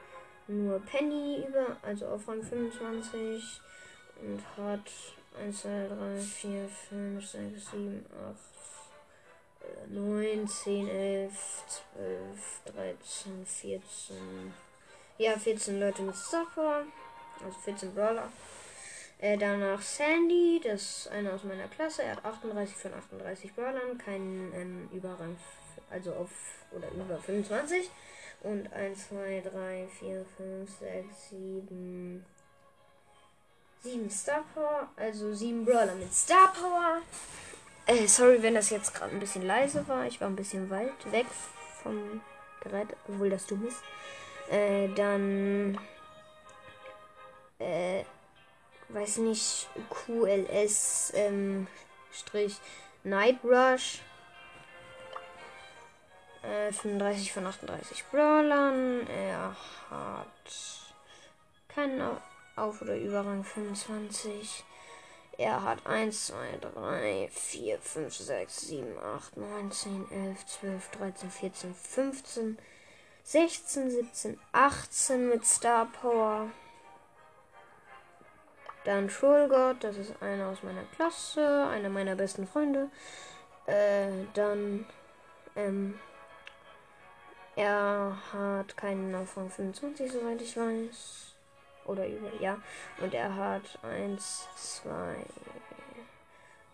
nur 0.49 0.81
Penny 0.81 1.45
über, 1.47 1.76
also 1.83 2.07
auf 2.07 2.26
Rang 2.29 2.43
25 2.43 3.61
und 4.23 4.43
hat 4.57 4.91
1, 5.38 5.62
2, 5.62 5.88
3, 5.88 6.21
4, 6.21 6.69
5, 6.88 7.26
6, 7.26 7.71
7, 7.71 8.07
8, 8.31 9.91
9, 9.91 10.49
10, 10.49 10.88
11, 10.88 11.33
12, 11.95 12.75
13, 12.75 13.47
14. 13.47 14.55
Ja, 15.19 15.38
14 15.38 15.81
Leute 15.81 16.03
mit 16.03 16.17
Stopper. 16.17 16.85
Also 17.45 17.59
14 17.61 17.95
Brawler. 17.95 18.31
Äh, 19.19 19.38
danach 19.38 19.81
Sandy, 19.81 20.61
das 20.62 20.83
ist 20.83 21.09
einer 21.09 21.33
aus 21.33 21.45
meiner 21.45 21.69
Klasse. 21.69 22.03
Er 22.03 22.17
hat 22.17 22.25
38 22.25 22.76
von 22.76 22.95
38 22.95 23.55
Brawlern, 23.55 23.97
keinen 23.97 24.53
ähm, 24.55 24.88
Überrang, 24.93 25.37
also 25.91 26.12
auf 26.15 26.31
oder 26.71 26.91
über 26.91 27.19
25. 27.19 27.91
Und 28.43 28.73
1, 28.73 29.09
2, 29.09 29.43
3, 29.52 29.88
4, 29.99 30.25
5, 30.37 30.71
6, 30.78 31.31
7. 31.31 32.25
7 33.83 34.11
Star 34.11 34.45
Power. 34.55 34.88
Also 34.97 35.33
7 35.33 35.64
Brawler 35.64 35.95
mit 35.95 36.12
Star 36.12 36.52
Power. 36.52 37.02
Äh, 37.87 38.07
sorry, 38.09 38.43
wenn 38.43 38.55
das 38.55 38.71
jetzt 38.71 38.95
gerade 38.95 39.12
ein 39.12 39.21
bisschen 39.21 39.47
leise 39.47 39.87
war. 39.88 40.07
Ich 40.07 40.21
war 40.21 40.28
ein 40.28 40.37
bisschen 40.37 40.71
weit 40.71 41.12
weg 41.12 41.26
vom 41.83 42.21
Gerät, 42.61 42.88
obwohl 43.09 43.31
das 43.31 43.47
dumm 43.47 43.66
ist. 43.66 43.83
Äh, 44.50 44.88
dann. 44.95 45.78
Äh, 47.59 48.05
weiß 48.88 49.19
nicht, 49.19 49.69
QLS 49.88 51.12
ähm, 51.14 51.66
Strich 52.12 52.57
Night 53.05 53.38
Rush. 53.45 54.00
Äh, 56.47 56.73
35 56.73 57.33
von 57.33 57.47
38 57.47 58.05
Brawlern. 58.11 59.07
Er 59.09 59.57
hat 59.91 60.26
keinen 61.69 62.00
Auf- 62.55 62.83
oder 62.83 62.97
Überrang 62.97 63.43
25. 63.43 64.65
Er 65.38 65.62
hat 65.62 65.87
1, 65.87 66.29
2, 66.29 66.59
3, 66.61 67.29
4, 67.33 67.79
5, 67.79 68.15
6, 68.15 68.61
7, 68.61 68.99
8, 68.99 69.37
9, 69.37 69.71
10, 69.71 70.11
11, 70.11 70.47
12, 70.47 70.91
13, 70.93 71.31
14, 71.31 71.75
15, 71.75 72.59
16, 73.23 73.91
17, 73.91 74.41
18 74.53 75.29
mit 75.29 75.45
Star 75.45 75.87
Power. 76.00 76.49
Dann 78.85 79.11
Schulgott, 79.11 79.83
das 79.83 79.97
ist 79.97 80.15
einer 80.23 80.47
aus 80.47 80.62
meiner 80.62 80.85
Klasse, 80.95 81.67
einer 81.67 81.88
meiner 81.88 82.15
besten 82.15 82.47
Freunde. 82.47 82.88
Äh, 83.67 84.11
dann, 84.33 84.87
ähm, 85.57 85.99
er 87.56 88.16
hat 88.32 88.76
keinen 88.76 89.14
Anfang 89.14 89.50
25, 89.50 90.12
soweit 90.12 90.40
ich 90.42 90.56
weiß. 90.56 91.34
Oder 91.86 92.06
über, 92.06 92.30
ja. 92.40 92.58
Und 93.00 93.14
er 93.14 93.34
hat 93.34 93.78
1, 93.82 94.46
2, 94.56 94.90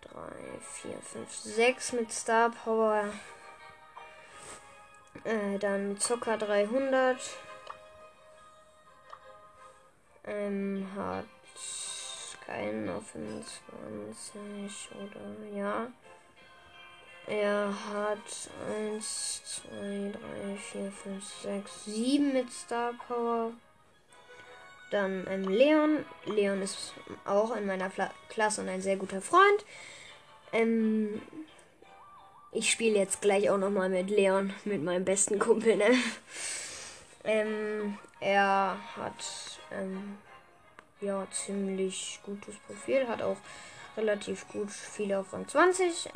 3, 0.00 0.20
4, 0.60 0.98
5, 1.00 1.34
6 1.34 1.92
mit 1.92 2.12
Star 2.12 2.50
Power. 2.50 3.04
Äh, 5.24 5.58
dann 5.58 5.98
Zucker 5.98 6.36
300. 6.36 7.18
Ähm, 10.24 10.88
hat 10.96 11.26
keinen 12.46 12.88
auf 12.88 13.04
25 13.10 14.90
oder 14.96 15.56
ja. 15.56 15.86
Er 17.26 17.72
hat 17.92 18.50
1, 18.94 19.42
2, 19.44 20.12
3, 20.12 20.56
4, 20.56 20.92
5, 20.92 21.24
6, 21.42 21.84
7 21.84 22.32
mit 22.32 22.52
Star 22.52 22.92
Power. 23.06 23.52
Dann 24.90 25.26
ähm, 25.30 25.44
Leon. 25.48 26.04
Leon 26.26 26.60
ist 26.60 26.94
auch 27.24 27.56
in 27.56 27.66
meiner 27.66 27.90
Fla 27.90 28.10
Klasse 28.28 28.60
und 28.60 28.68
ein 28.68 28.82
sehr 28.82 28.96
guter 28.96 29.22
Freund. 29.22 29.64
Ähm, 30.52 31.22
ich 32.50 32.70
spiele 32.70 32.98
jetzt 32.98 33.22
gleich 33.22 33.48
auch 33.48 33.56
nochmal 33.56 33.88
mit 33.88 34.10
Leon, 34.10 34.52
mit 34.64 34.82
meinem 34.82 35.04
besten 35.04 35.38
Kumpel. 35.38 35.76
Ne? 35.76 35.96
Ähm, 37.24 37.98
er 38.18 38.76
hat 38.96 39.60
ähm, 39.70 40.18
ja 41.00 41.24
ziemlich 41.30 42.18
gutes 42.24 42.56
Profil, 42.66 43.06
hat 43.06 43.22
auch 43.22 43.36
relativ 43.96 44.48
gut 44.48 44.70
viele 44.70 45.20
auf 45.20 45.32
Rang 45.32 45.46
20. 45.46 46.10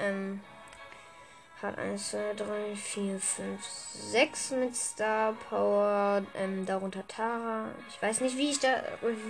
Hat 1.63 1.79
1, 1.79 2.11
2, 2.11 2.35
3, 2.35 2.77
4, 2.77 3.19
5, 3.19 3.65
6 3.65 4.51
mit 4.53 4.77
Star 4.77 5.33
Power. 5.49 6.23
Ähm, 6.35 6.67
darunter 6.67 7.07
Tara. 7.09 7.71
Ich 7.89 8.01
weiß 8.01 8.21
nicht, 8.21 8.37
wie 8.37 8.51
ich 8.51 8.61
da, 8.61 8.83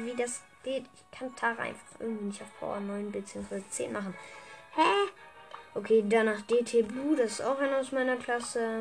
wie 0.04 0.16
das 0.16 0.42
geht. 0.64 0.84
Ich 0.94 1.18
kann 1.18 1.34
Tara 1.36 1.62
einfach 1.62 2.00
irgendwie 2.00 2.24
nicht 2.24 2.42
auf 2.42 2.58
Power 2.58 2.80
9 2.80 3.12
bzw. 3.12 3.62
10 3.70 3.92
machen. 3.92 4.14
Hä? 4.74 5.10
Okay, 5.74 6.02
danach 6.08 6.40
DT 6.42 6.88
Blue, 6.88 7.14
das 7.16 7.32
ist 7.32 7.42
auch 7.42 7.58
einer 7.58 7.78
aus 7.78 7.92
meiner 7.92 8.16
Klasse. 8.16 8.80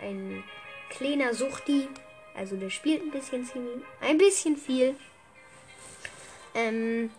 Ein 0.00 0.42
kleiner 0.90 1.34
Suchti. 1.34 1.88
Also 2.34 2.56
der 2.56 2.70
spielt 2.70 3.02
ein 3.02 3.10
bisschen 3.10 3.44
ziemlich, 3.44 3.84
ein 4.00 4.18
bisschen 4.18 4.56
viel. 4.56 4.96
Ähm, 6.54 7.10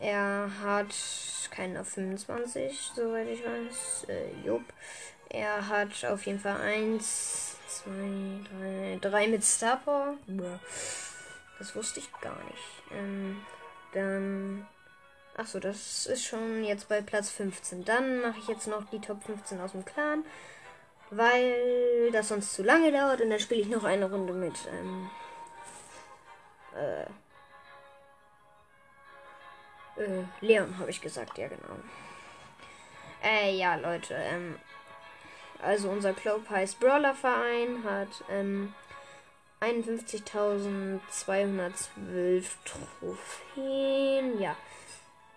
er 0.00 0.50
hat 0.62 0.92
keinen 1.52 1.76
auf 1.76 1.88
25, 1.90 2.92
soweit 2.96 3.28
ich 3.28 3.44
weiß. 3.44 4.06
Äh, 4.08 4.46
Jupp. 4.46 4.64
Er 5.28 5.68
hat 5.68 6.04
auf 6.04 6.26
jeden 6.26 6.40
Fall 6.40 6.60
1, 6.60 7.56
2, 7.68 7.90
3, 9.00 9.10
3 9.10 9.28
mit 9.28 9.44
Star 9.44 9.76
Power. 9.76 10.16
Das 11.58 11.76
wusste 11.76 12.00
ich 12.00 12.10
gar 12.20 12.42
nicht. 12.44 12.92
Ähm, 12.92 13.40
dann 13.94 14.66
Achso, 15.34 15.58
das 15.58 16.06
ist 16.06 16.24
schon 16.24 16.62
jetzt 16.62 16.88
bei 16.88 17.00
Platz 17.00 17.30
15. 17.30 17.84
Dann 17.84 18.20
mache 18.20 18.38
ich 18.38 18.48
jetzt 18.48 18.66
noch 18.66 18.84
die 18.90 19.00
Top 19.00 19.24
15 19.24 19.60
aus 19.60 19.72
dem 19.72 19.84
Clan, 19.84 20.24
weil 21.10 22.10
das 22.12 22.28
sonst 22.28 22.52
zu 22.52 22.62
lange 22.62 22.92
dauert 22.92 23.22
und 23.22 23.30
dann 23.30 23.40
spiele 23.40 23.62
ich 23.62 23.68
noch 23.68 23.84
eine 23.84 24.10
Runde 24.10 24.34
mit. 24.34 24.54
Ähm, 24.70 25.10
äh, 26.76 27.06
äh, 30.02 30.24
Leon 30.40 30.78
habe 30.78 30.90
ich 30.90 31.00
gesagt, 31.00 31.38
ja 31.38 31.48
genau. 31.48 31.76
Äh, 33.22 33.56
ja, 33.56 33.76
Leute, 33.76 34.14
ähm, 34.14 34.56
also 35.62 35.88
unser 35.90 36.12
Club 36.12 36.48
heißt 36.50 36.80
Brawler 36.80 37.14
Verein, 37.14 37.84
hat, 37.84 38.24
ähm, 38.30 38.74
51.212 39.60 41.00
Trophäen, 42.64 44.40
ja. 44.40 44.56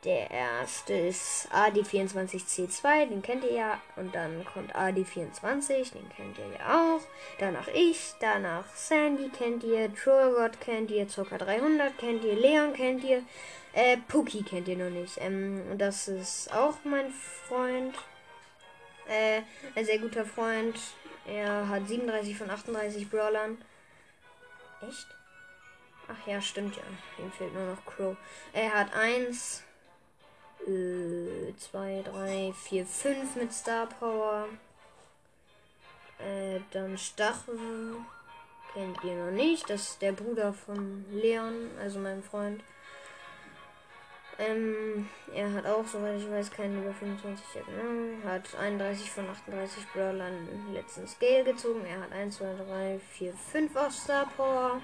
Der 0.04 0.30
erste 0.30 0.93
ist 0.93 1.47
AD24C2, 1.51 3.08
den 3.08 3.23
kennt 3.23 3.43
ihr 3.43 3.54
ja. 3.54 3.82
Und 3.95 4.13
dann 4.13 4.45
kommt 4.45 4.75
AD24, 4.75 5.93
den 5.93 6.08
kennt 6.10 6.38
ihr 6.38 6.60
ja 6.60 6.95
auch. 6.95 7.01
Danach 7.39 7.67
ich, 7.69 8.13
danach 8.19 8.65
Sandy 8.75 9.30
kennt 9.30 9.63
ihr, 9.63 9.91
Trollgott 9.95 10.62
kennt 10.62 10.91
ihr, 10.91 11.08
Zucker 11.08 11.39
300 11.39 11.97
kennt 11.97 12.23
ihr, 12.23 12.36
Leon 12.36 12.73
kennt 12.73 13.04
ihr, 13.04 13.23
äh, 13.76 13.98
Puki 13.98 14.42
kennt 14.42 14.68
ihr 14.70 14.78
noch 14.78 14.90
nicht. 14.90 15.18
Ähm, 15.20 15.78
das 15.78 16.08
ist 16.08 16.52
auch 16.54 16.78
mein 16.86 17.12
Freund. 17.12 17.94
Äh, 19.08 19.42
ein 19.76 19.86
sehr 19.86 20.00
guter 20.00 20.26
Freund. 20.26 20.80
Er 21.28 21.68
hat 21.68 21.88
37 21.88 22.38
von 22.38 22.50
38 22.50 23.10
Brawlern. 23.10 23.58
Echt? 24.82 25.08
Ach 26.08 26.28
ja, 26.28 26.42
stimmt 26.42 26.78
ja. 26.78 26.84
Ihm 27.20 27.32
fehlt 27.32 27.54
nur 27.54 27.66
noch 27.66 27.86
Crow. 27.86 28.16
Er 28.54 28.74
hat 28.74 28.94
1, 28.94 29.64
2, 30.66 32.04
3, 32.04 32.54
4, 32.54 32.86
5 32.86 33.36
mit 33.36 33.54
Star 33.54 33.88
Power. 33.88 34.48
Äh, 36.20 36.62
dann 36.72 36.98
Stachel. 36.98 37.98
Kennt 38.74 39.04
ihr 39.04 39.26
noch 39.26 39.32
nicht. 39.32 39.70
Das 39.70 39.82
ist 39.82 40.02
der 40.02 40.14
Bruder 40.14 40.54
von 40.54 41.06
Leon, 41.12 41.72
also 41.80 42.00
mein 42.00 42.24
Freund. 42.24 42.62
Ähm, 44.38 45.08
er 45.34 45.54
hat 45.54 45.65
auch, 45.65 45.86
soweit 45.86 46.19
ich 46.19 46.30
weiß, 46.30 46.52
keinen 46.52 46.84
über 46.84 46.93
25 46.93 47.45
genau. 47.54 48.30
Hat 48.30 48.43
31 48.56 49.10
von 49.10 49.30
38 49.30 49.93
Brawlern 49.93 50.50
letzten 50.74 51.08
Scale 51.08 51.45
gezogen. 51.45 51.86
Er 51.86 52.02
hat 52.02 52.12
1, 52.12 52.38
2, 52.38 52.45
3, 52.67 53.00
4, 53.13 53.34
5 53.34 53.76
auf 53.76 53.93
Star 53.93 54.30
Power. 54.36 54.82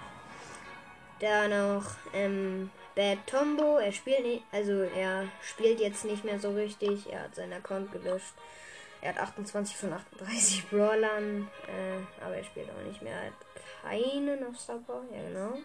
Dann 1.19 1.49
noch, 1.49 1.85
ähm, 2.13 2.69
Bad 2.95 3.19
Tombo. 3.27 3.77
Er 3.77 3.91
spielt 3.91 4.23
nicht, 4.23 4.43
also 4.51 4.83
er 4.83 5.27
spielt 5.41 5.79
jetzt 5.79 6.05
nicht 6.05 6.23
mehr 6.23 6.39
so 6.39 6.51
richtig. 6.51 7.11
Er 7.11 7.23
hat 7.23 7.35
seinen 7.35 7.53
Account 7.53 7.91
gelöscht. 7.91 8.33
Er 9.01 9.15
hat 9.15 9.19
28 9.19 9.75
von 9.75 9.93
38 9.93 10.69
Brawlern, 10.69 11.49
äh, 11.67 12.23
aber 12.23 12.35
er 12.35 12.43
spielt 12.43 12.69
auch 12.69 12.87
nicht 12.87 13.01
mehr. 13.01 13.15
Er 13.15 13.27
hat 13.27 13.33
keinen 13.83 14.45
auf 14.45 14.57
Star 14.57 14.77
Power. 14.85 15.03
Ja, 15.11 15.21
genau. 15.27 15.57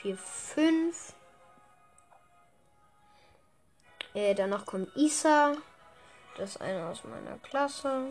4, 0.03 0.17
5. 0.17 1.15
Äh, 4.15 4.35
danach 4.35 4.67
kommt 4.67 4.95
Isa. 4.97 5.55
Das 6.37 6.51
ist 6.51 6.61
einer 6.61 6.89
aus 6.89 7.05
meiner 7.05 7.39
Klasse. 7.39 8.09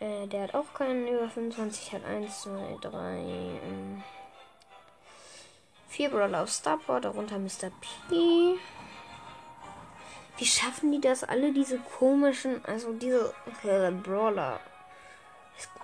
Äh, 0.00 0.26
der 0.26 0.42
hat 0.42 0.54
auch 0.54 0.74
keinen 0.74 1.08
über 1.08 1.28
25, 1.28 1.92
hat 1.92 2.04
1, 2.04 2.42
2, 2.42 2.78
3, 2.80 3.60
4 5.88 6.10
Brawler 6.10 6.42
auf 6.42 6.50
Starport, 6.50 7.04
darunter 7.04 7.38
Mr. 7.38 7.70
P. 8.08 8.58
Wie 10.38 10.46
schaffen 10.46 10.92
die 10.92 11.00
das 11.00 11.24
alle, 11.24 11.52
diese 11.52 11.78
komischen, 11.78 12.64
also 12.64 12.92
diese 12.92 13.32
äh, 13.64 13.90
Brawler? 13.90 14.60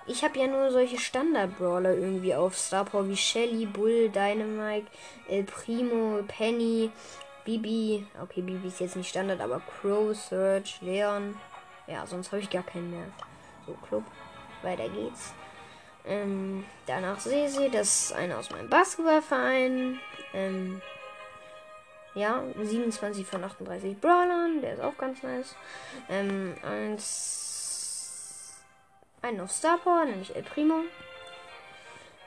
Ich 0.07 0.23
habe 0.23 0.39
ja 0.39 0.47
nur 0.47 0.71
solche 0.71 0.97
Standard-Brawler 0.97 1.93
irgendwie 1.93 2.33
auf 2.33 2.57
Starport 2.57 3.07
wie 3.07 3.15
Shelly, 3.15 3.67
Bull, 3.67 4.09
Dynamite, 4.09 4.87
El 5.27 5.43
Primo, 5.43 6.23
Penny, 6.27 6.91
Bibi. 7.45 8.05
Okay, 8.21 8.41
Bibi 8.41 8.67
ist 8.67 8.79
jetzt 8.79 8.95
nicht 8.95 9.09
Standard, 9.09 9.39
aber 9.39 9.61
Crow, 9.61 10.15
Search, 10.15 10.81
Leon. 10.81 11.37
Ja, 11.85 12.05
sonst 12.07 12.31
habe 12.31 12.41
ich 12.41 12.49
gar 12.49 12.63
keinen 12.63 12.89
mehr. 12.89 13.05
So, 13.65 13.73
Club. 13.87 14.03
Weiter 14.63 14.89
geht's. 14.89 15.33
Ähm, 16.05 16.65
danach 16.87 17.19
sie, 17.19 17.69
das 17.71 18.05
ist 18.05 18.13
einer 18.13 18.39
aus 18.39 18.49
meinem 18.49 18.69
Basketballverein. 18.69 19.99
Ähm, 20.33 20.81
ja, 22.19 22.43
27 22.61 23.25
von 23.25 23.43
38 23.43 23.99
Brawlern, 23.99 24.61
der 24.61 24.73
ist 24.73 24.81
auch 24.81 24.97
ganz 24.97 25.23
nice. 25.23 25.55
Ähm, 26.09 26.55
eins, 26.63 28.53
einen 29.21 29.41
auf 29.41 29.51
Star 29.51 29.77
Power, 29.77 30.05
nämlich 30.05 30.35
El 30.35 30.43
Primo. 30.43 30.81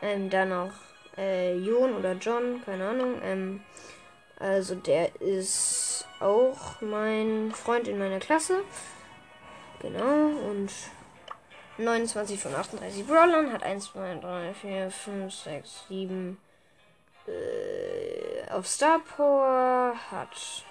Ähm, 0.01 0.31
dann 0.31 0.49
noch 0.49 0.73
äh, 1.17 1.57
Jon 1.57 1.95
oder 1.95 2.15
John, 2.15 2.63
keine 2.65 2.89
Ahnung. 2.89 3.21
Ähm, 3.23 3.61
also 4.39 4.75
der 4.75 5.21
ist 5.21 6.07
auch 6.21 6.81
mein 6.81 7.53
Freund 7.55 7.87
in 7.87 7.99
meiner 7.99 8.19
Klasse. 8.19 8.65
Genau, 9.81 10.29
und 10.51 10.71
29 11.79 12.41
von 12.41 12.55
38 12.55 13.07
Brawlern 13.07 13.53
hat 13.53 13.63
1, 13.63 13.85
2, 13.93 14.17
3, 14.17 14.55
4, 14.55 14.91
5, 14.91 15.35
6, 15.35 15.85
7. 15.89 16.39
Äh, 17.27 18.51
auf 18.51 18.67
Star 18.67 18.99
Power 18.99 19.95
hat, 20.11 20.65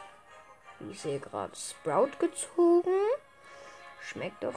wie 0.80 0.92
ich 0.92 1.02
sehe 1.02 1.20
gerade, 1.20 1.56
Sprout 1.56 2.12
gezogen. 2.20 2.92
Schmeckt 4.02 4.44
doch. 4.44 4.56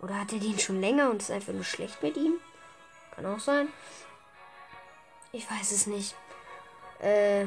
Oder 0.00 0.20
hat 0.20 0.32
er 0.32 0.40
den 0.40 0.58
schon 0.58 0.80
länger 0.80 1.10
und 1.10 1.22
ist 1.22 1.30
einfach 1.30 1.52
nur 1.52 1.64
schlecht 1.64 2.02
mit 2.02 2.16
ihm? 2.16 2.40
Kann 3.14 3.26
auch 3.26 3.38
sein. 3.38 3.68
Ich 5.32 5.50
weiß 5.50 5.72
es 5.72 5.86
nicht. 5.86 6.14
Äh, 7.00 7.46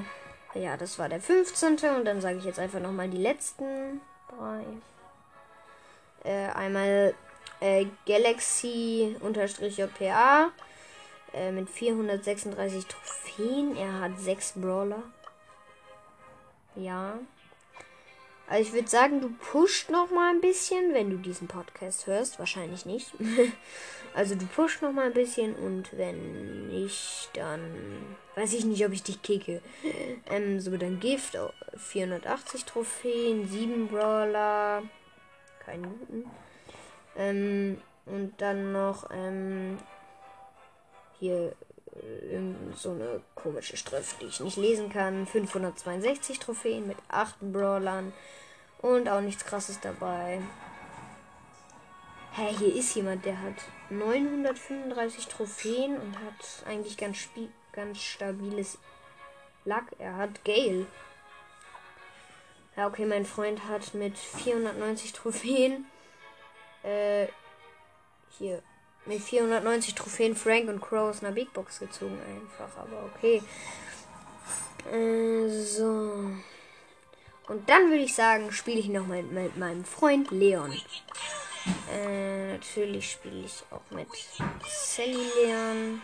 ja, 0.54 0.78
das 0.78 0.98
war 0.98 1.10
der 1.10 1.20
15. 1.22 1.78
Und 1.96 2.06
dann 2.06 2.22
sage 2.22 2.38
ich 2.38 2.46
jetzt 2.46 2.60
einfach 2.60 2.80
nochmal 2.80 3.10
die 3.10 3.18
letzten 3.18 4.02
drei. 4.30 4.64
Äh, 6.24 6.48
einmal 6.54 7.14
äh, 7.60 7.86
Galaxy-JPA 8.06 9.18
äh, 11.38 11.52
mit 11.52 11.70
436 11.70 12.86
Trophäen. 12.86 13.76
Er 13.76 14.02
hat 14.02 14.20
6 14.20 14.54
Brawler. 14.58 15.04
Ja. 16.76 17.20
Also 18.50 18.64
ich 18.64 18.74
würde 18.74 18.88
sagen, 18.88 19.20
du 19.20 19.30
pusht 19.30 19.90
noch 19.90 20.10
mal 20.10 20.30
ein 20.30 20.42
bisschen, 20.42 20.94
wenn 20.94 21.10
du 21.10 21.18
diesen 21.18 21.48
Podcast 21.48 22.08
hörst. 22.08 22.40
Wahrscheinlich 22.40 22.86
nicht. 22.86 23.12
also 24.14 24.36
du 24.36 24.46
pusht 24.46 24.82
noch 24.82 24.94
mal 24.94 25.08
ein 25.08 25.14
bisschen 25.14 25.54
und 25.56 25.98
wenn 25.98 26.70
nicht, 26.70 27.30
dann 27.34 27.60
weiß 28.36 28.54
ich 28.54 28.64
nicht, 28.64 28.86
ob 28.86 28.94
ich 28.94 29.04
dich 29.04 29.22
kicke. 29.22 29.62
Ähm, 30.30 30.62
so 30.62 30.76
dann 30.78 31.00
Gift, 31.00 31.38
480 31.76 32.64
Trophäen, 32.64 33.48
7 33.48 33.88
Brawler, 33.90 34.84
keinen 35.66 35.84
guten. 35.84 36.32
Ähm, 37.18 37.82
und 38.06 38.34
dann 38.38 38.72
noch 38.72 39.10
ähm, 39.12 39.78
hier 41.20 41.54
äh, 41.96 42.40
so 42.76 42.92
eine 42.92 43.22
komische 43.36 43.78
Schrift, 43.78 44.22
die 44.22 44.26
ich 44.26 44.40
nicht 44.40 44.58
lesen 44.58 44.90
kann. 44.90 45.26
562 45.26 46.40
Trophäen 46.40 46.88
mit 46.88 46.98
8 47.10 47.40
Brawlern 47.42 48.14
und 48.82 49.10
auch 49.10 49.22
nichts 49.22 49.46
krasses 49.46 49.80
dabei. 49.80 50.42
Hä, 52.34 52.54
hier 52.58 52.76
ist 52.76 52.94
jemand, 52.96 53.26
der 53.26 53.42
hat 53.42 53.56
935 53.90 55.28
Trophäen 55.28 56.00
und 56.00 56.16
hat 56.20 56.68
eigentlich 56.68 56.98
ganz, 56.98 57.18
ganz 57.72 58.00
stabiles 58.00 58.78
Lack. 59.66 59.86
Er 59.98 60.16
hat 60.18 60.46
Gale. 60.46 60.86
Ja, 62.76 62.88
okay, 62.88 63.06
mein 63.06 63.26
Freund 63.26 63.68
hat 63.68 63.96
mit 63.96 64.16
490 64.16 65.14
Trophäen 65.14 65.86
äh, 66.84 67.26
hier 68.38 68.62
mit 69.08 69.22
490 69.22 69.96
Trophäen 69.96 70.36
Frank 70.36 70.70
und 70.70 70.82
Crow 70.82 71.10
aus 71.10 71.24
einer 71.24 71.34
Big 71.34 71.54
Box 71.54 71.80
gezogen 71.80 72.20
einfach, 72.28 72.78
aber 72.78 73.10
okay. 73.16 73.42
Äh, 74.92 75.50
so. 75.50 76.32
Und 77.48 77.70
dann 77.70 77.90
würde 77.90 78.04
ich 78.04 78.14
sagen, 78.14 78.52
spiele 78.52 78.80
ich 78.80 78.90
noch 78.90 79.08
mal 79.08 79.24
mit 79.24 79.58
meinem 79.58 79.86
Freund 79.86 80.32
Leon. 80.32 80.74
Äh, 81.92 82.54
natürlich 82.54 83.12
spiele 83.12 83.46
ich 83.46 83.64
auch 83.72 83.90
mit 83.92 84.08
Sally 84.66 85.18
Leon. 85.36 86.02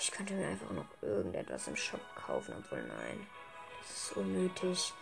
Ich 0.00 0.10
könnte 0.10 0.34
mir 0.34 0.48
einfach 0.48 0.70
noch 0.70 0.86
irgendetwas 1.02 1.68
im 1.68 1.76
Shop 1.76 2.00
kaufen, 2.14 2.54
obwohl 2.58 2.82
nein. 2.82 3.26
Das 3.82 3.96
ist 3.96 4.16
unnötig. 4.16 4.92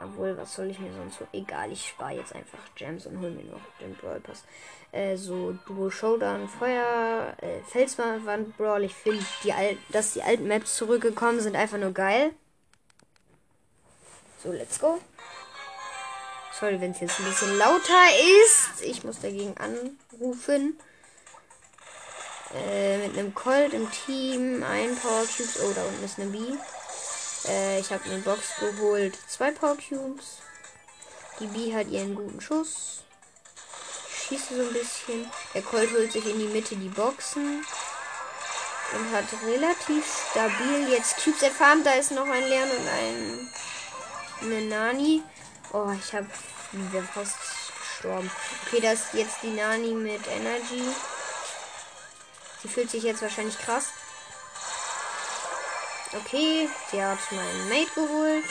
Obwohl, 0.00 0.36
was 0.36 0.54
soll 0.54 0.70
ich 0.70 0.78
mir 0.78 0.92
sonst 0.92 1.18
so? 1.18 1.26
Egal, 1.32 1.72
ich 1.72 1.88
spare 1.88 2.14
jetzt 2.14 2.34
einfach 2.34 2.58
Gems 2.76 3.06
und 3.06 3.18
hole 3.20 3.30
mir 3.30 3.44
noch 3.44 3.60
den 3.80 3.94
Brawl 3.96 4.20
Pass. 4.20 4.44
Äh, 4.92 5.16
so 5.16 5.52
Duo 5.66 5.90
Showdown, 5.90 6.48
Feuer, 6.48 7.34
äh, 7.40 7.60
Felswand 7.68 8.56
Brawl. 8.56 8.84
Ich 8.84 8.94
finde, 8.94 9.24
die 9.42 9.52
dass 9.90 10.12
die 10.12 10.22
alten 10.22 10.46
Maps 10.46 10.76
zurückgekommen 10.76 11.40
sind, 11.40 11.56
einfach 11.56 11.78
nur 11.78 11.92
geil. 11.92 12.32
So, 14.42 14.52
let's 14.52 14.78
go. 14.78 15.00
Sorry, 16.58 16.80
wenn 16.80 16.92
es 16.92 17.00
jetzt 17.00 17.18
ein 17.18 17.24
bisschen 17.24 17.58
lauter 17.58 18.04
ist. 18.44 18.82
Ich 18.82 19.02
muss 19.04 19.20
dagegen 19.20 19.54
anrufen. 19.58 20.78
Äh, 22.54 22.98
mit 22.98 23.18
einem 23.18 23.34
Colt 23.34 23.74
im 23.74 23.90
Team, 23.90 24.62
ein 24.62 24.96
Power 24.96 25.24
Cubes. 25.24 25.60
Oh, 25.60 25.72
da 25.74 25.84
unten 25.84 26.04
ist 26.04 26.18
eine 26.18 26.30
B. 26.30 26.38
Äh, 27.48 27.80
ich 27.80 27.90
habe 27.90 28.04
eine 28.04 28.18
Box 28.18 28.56
geholt. 28.60 29.18
Zwei 29.28 29.50
Power 29.50 29.76
Cubes. 29.76 30.38
Die 31.40 31.46
B 31.46 31.74
hat 31.74 31.88
ihren 31.88 32.14
guten 32.14 32.40
Schuss. 32.40 33.02
Ich 34.10 34.28
schieße 34.28 34.56
so 34.56 34.62
ein 34.62 34.72
bisschen. 34.72 35.30
Der 35.54 35.62
Colt 35.62 35.90
holt 35.92 36.12
sich 36.12 36.26
in 36.26 36.38
die 36.38 36.46
Mitte 36.46 36.76
die 36.76 36.88
Boxen. 36.88 37.64
Und 38.94 39.12
hat 39.12 39.26
relativ 39.44 40.04
stabil 40.30 40.88
jetzt 40.90 41.22
Cubes 41.22 41.42
erfarmt. 41.42 41.86
Da 41.86 41.92
ist 41.92 42.10
noch 42.10 42.26
ein 42.26 42.44
Leon 42.44 42.70
und 42.70 42.88
ein 42.88 43.48
eine 44.40 44.62
Nani. 44.62 45.22
Oh, 45.72 45.90
ich 45.98 46.12
habe 46.14 46.26
fast 47.12 47.36
gestorben. 47.80 48.30
Okay, 48.66 48.80
das 48.80 49.00
ist 49.00 49.14
jetzt 49.14 49.36
die 49.42 49.50
Nani 49.50 49.94
mit 49.94 50.26
Energy. 50.28 50.82
Sie 52.62 52.68
fühlt 52.68 52.90
sich 52.90 53.02
jetzt 53.02 53.22
wahrscheinlich 53.22 53.58
krass. 53.58 53.88
Okay, 56.14 56.68
sie 56.90 57.04
hat 57.04 57.18
meinen 57.30 57.68
Mate 57.68 57.90
geholt. 57.94 58.44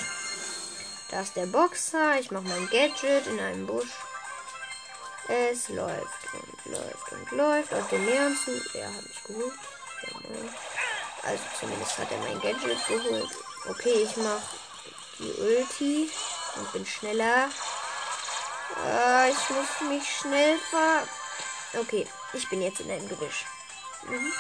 Da 1.10 1.22
ist 1.22 1.36
der 1.36 1.48
Boxer. 1.48 2.20
Ich 2.20 2.30
mache 2.30 2.44
mein 2.44 2.70
Gadget 2.70 3.26
in 3.28 3.40
einem 3.40 3.66
Busch. 3.66 3.90
Es 5.28 5.68
läuft 5.70 6.34
und 6.34 6.74
läuft 6.74 7.12
und 7.12 7.32
läuft 7.32 7.74
auf 7.74 7.90
den 7.90 8.06
Leeren 8.06 8.38
zu. 8.38 8.52
Er 8.78 8.94
hat 8.94 9.04
mich 9.04 9.24
geholt. 9.24 9.54
Also 11.24 11.44
zumindest 11.60 11.98
hat 11.98 12.12
er 12.12 12.20
mein 12.20 12.40
Gadget 12.42 12.88
geholt. 12.88 13.30
Okay, 13.70 14.04
ich 14.04 14.16
mache 14.18 14.44
die 15.20 15.34
Ulti 15.42 16.12
und 16.58 16.72
bin 16.74 16.86
schneller. 16.86 17.50
Äh, 18.86 19.32
ich 19.32 19.50
muss 19.50 19.90
mich 19.90 20.08
schnell 20.08 20.60
ver... 20.70 21.08
Okay, 21.80 22.08
ich 22.34 22.48
bin 22.50 22.62
jetzt 22.62 22.82
in 22.82 22.92
einem 22.92 23.10
Gebüsch. 23.10 23.46
Mhm. 24.04 24.32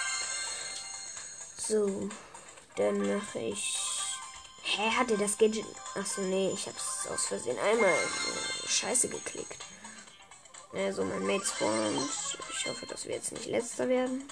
So. 1.58 2.10
Dann 2.78 3.00
mache 3.00 3.40
ich. 3.40 3.78
Hä, 4.62 4.92
hatte 4.92 5.18
das 5.18 5.38
Gadget. 5.38 5.66
Achso, 5.96 6.22
nee, 6.22 6.52
ich 6.54 6.68
hab's 6.68 7.08
aus 7.08 7.26
Versehen 7.26 7.58
einmal 7.60 7.98
scheiße 8.68 9.10
geklickt. 9.10 9.64
Also 10.74 11.04
mein 11.04 11.26
Mate 11.26 11.46
spawnt. 11.46 12.10
Ich 12.52 12.68
hoffe, 12.68 12.86
dass 12.86 13.06
wir 13.06 13.16
jetzt 13.16 13.32
nicht 13.32 13.48
letzter 13.48 13.90
werden. 13.90 14.28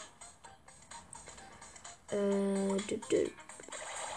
Äh, 2.11 2.77
dü, 2.87 2.97
dü, 3.09 3.31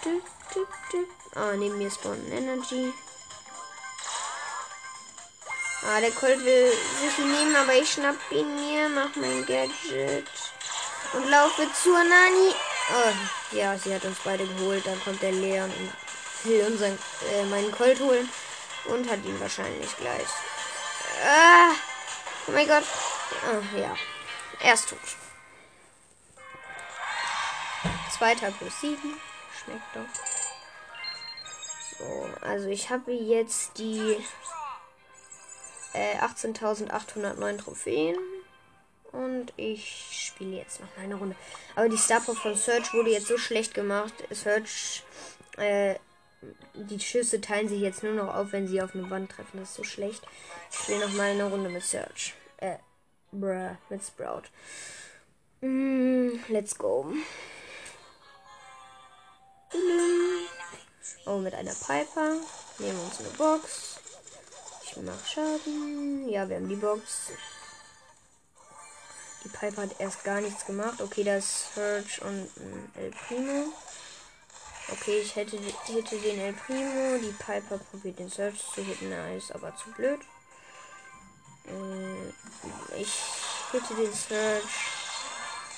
dü, 0.04 0.22
dü, 0.54 0.66
dü. 0.92 1.06
Ah, 1.34 1.52
neben 1.52 1.78
mir 1.78 1.90
spawnt 1.90 2.30
Energy. 2.30 2.92
Ah, 5.82 6.00
der 6.00 6.10
Colt 6.10 6.44
will 6.44 6.72
sich 7.00 7.18
nehmen, 7.18 7.56
aber 7.56 7.74
ich 7.74 7.92
schnapp 7.92 8.16
ihn 8.30 8.54
mir, 8.56 8.88
mach 8.88 9.14
mein 9.14 9.46
Gadget 9.46 10.26
und 11.14 11.30
laufe 11.30 11.66
zur 11.82 12.02
Nani. 12.04 12.52
Oh, 12.90 13.37
ja, 13.52 13.76
sie 13.78 13.94
hat 13.94 14.04
uns 14.04 14.18
beide 14.24 14.46
geholt. 14.46 14.86
Dann 14.86 15.00
kommt 15.02 15.22
der 15.22 15.32
Leon 15.32 15.70
und 15.70 15.92
will 16.44 16.66
unseren, 16.66 16.98
äh, 17.32 17.44
meinen 17.44 17.72
Colt 17.72 18.00
holen 18.00 18.28
und 18.86 19.10
hat 19.10 19.24
ihn 19.24 19.40
wahrscheinlich 19.40 19.96
gleich. 19.96 20.28
Ah, 21.24 21.72
oh 22.46 22.52
mein 22.52 22.66
Gott. 22.66 22.84
Ah, 23.44 23.76
ja, 23.76 23.94
er 24.60 24.74
ist 24.74 24.88
tot. 24.88 24.98
Zweiter 28.16 28.50
plus 28.50 28.80
sieben. 28.80 29.20
Schmeckt 29.64 29.94
doch. 29.94 30.02
So, 31.98 32.28
also 32.40 32.68
ich 32.68 32.90
habe 32.90 33.12
jetzt 33.12 33.78
die 33.78 34.16
äh, 35.92 36.16
18.809 36.18 37.58
Trophäen. 37.58 38.16
Und 39.12 39.52
ich 39.56 40.26
spiele 40.28 40.56
jetzt 40.56 40.80
noch 40.80 40.88
eine 40.98 41.14
Runde. 41.14 41.34
Aber 41.74 41.88
die 41.88 41.96
Star 41.96 42.20
Power 42.20 42.36
von 42.36 42.56
Search 42.56 42.92
wurde 42.92 43.10
jetzt 43.10 43.26
so 43.26 43.38
schlecht 43.38 43.74
gemacht. 43.74 44.12
Search, 44.30 45.02
äh, 45.56 45.94
die 46.74 47.00
Schüsse 47.00 47.40
teilen 47.40 47.68
sich 47.68 47.80
jetzt 47.80 48.02
nur 48.02 48.12
noch 48.12 48.34
auf, 48.34 48.52
wenn 48.52 48.68
sie 48.68 48.82
auf 48.82 48.94
eine 48.94 49.08
Wand 49.10 49.30
treffen. 49.30 49.60
Das 49.60 49.70
ist 49.70 49.76
so 49.76 49.84
schlecht. 49.84 50.22
Ich 50.70 50.78
spiele 50.78 51.00
noch 51.00 51.12
mal 51.14 51.30
eine 51.30 51.44
Runde 51.44 51.70
mit 51.70 51.82
Search. 51.82 52.34
Äh, 52.58 52.76
bruh, 53.32 53.76
mit 53.88 54.02
Sprout. 54.02 54.42
Mm, 55.60 56.38
let's 56.48 56.76
go. 56.76 57.12
Oh, 61.26 61.38
mit 61.38 61.54
einer 61.54 61.74
Piper. 61.74 62.36
Nehmen 62.78 62.96
wir 62.96 63.04
uns 63.04 63.20
eine 63.20 63.28
Box. 63.30 64.00
Ich 64.84 64.96
mach 64.98 65.26
Schaden. 65.26 66.28
Ja, 66.28 66.48
wir 66.48 66.56
haben 66.56 66.68
die 66.68 66.76
Box. 66.76 67.32
Die 69.44 69.48
Piper 69.48 69.82
hat 69.82 70.00
erst 70.00 70.24
gar 70.24 70.40
nichts 70.40 70.66
gemacht. 70.66 71.00
Okay, 71.00 71.24
das 71.24 71.44
ist 71.44 71.74
Surge 71.74 72.20
und 72.22 72.50
ein 72.56 72.92
El 72.96 73.10
Primo. 73.10 73.72
Okay, 74.90 75.20
ich 75.20 75.36
hätte, 75.36 75.58
hätte 75.58 76.16
den 76.16 76.40
El 76.40 76.54
Primo. 76.54 77.18
Die 77.18 77.34
Piper 77.38 77.78
probiert 77.78 78.18
den 78.18 78.30
Search 78.30 78.58
zu 78.74 78.82
hitten. 78.82 79.12
Er 79.12 79.36
ist 79.36 79.54
aber 79.54 79.74
zu 79.76 79.90
blöd. 79.90 80.20
Äh, 81.66 83.00
ich 83.00 83.12
hätte 83.72 83.94
den 83.94 84.12
Search. 84.12 84.64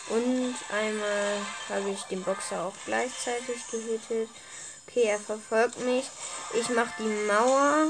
Und 0.08 0.54
einmal 0.72 1.38
habe 1.68 1.90
ich 1.90 2.02
den 2.04 2.22
Boxer 2.22 2.64
auch 2.64 2.74
gleichzeitig 2.86 3.66
gehittet. 3.70 4.28
Okay, 4.86 5.04
er 5.04 5.20
verfolgt 5.20 5.78
mich. 5.80 6.10
Ich 6.54 6.68
mache 6.70 6.92
die 6.98 7.26
Mauer. 7.26 7.88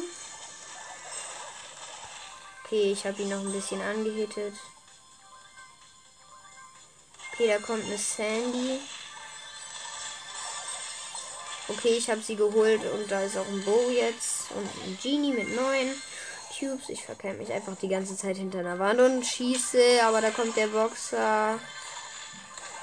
Okay, 2.65 2.93
ich 2.93 3.07
habe 3.07 3.23
ihn 3.23 3.31
noch 3.31 3.41
ein 3.41 3.53
bisschen 3.53 3.81
angehittet. 3.81 4.55
Okay, 7.41 7.49
da 7.49 7.59
kommt 7.59 7.87
eine 7.87 7.97
Sandy. 7.97 8.79
Okay, 11.69 11.97
ich 11.97 12.11
habe 12.11 12.21
sie 12.21 12.37
geholt 12.37 12.83
und 12.85 13.11
da 13.11 13.23
ist 13.23 13.39
auch 13.39 13.47
ein 13.47 13.65
Bo 13.65 13.89
jetzt 13.89 14.51
und 14.51 14.69
ein 14.85 14.99
Genie 15.03 15.33
mit 15.33 15.57
neun 15.57 15.95
Tubes. 16.51 16.91
Ich 16.91 17.03
verkehre 17.03 17.33
mich 17.33 17.51
einfach 17.51 17.77
die 17.81 17.89
ganze 17.89 18.15
Zeit 18.15 18.37
hinter 18.37 18.59
einer 18.59 18.79
Wand 18.79 19.01
und 19.01 19.25
schieße, 19.25 20.03
aber 20.03 20.21
da 20.21 20.29
kommt 20.29 20.55
der 20.55 20.67
Boxer. 20.67 21.59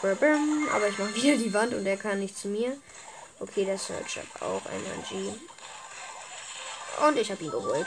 Aber 0.02 0.88
ich 0.88 0.98
mache 0.98 1.14
wieder 1.14 1.38
die 1.38 1.54
Wand 1.54 1.76
und 1.76 1.86
er 1.86 1.98
kann 1.98 2.18
nicht 2.18 2.36
zu 2.36 2.48
mir. 2.48 2.76
Okay, 3.40 3.64
der 3.64 3.78
Search 3.78 4.18
hat 4.18 4.42
auch 4.42 4.66
einmal 4.66 5.06
G. 5.08 5.34
Und 7.06 7.18
ich 7.20 7.30
habe 7.30 7.44
ihn 7.44 7.52
geholt. 7.52 7.86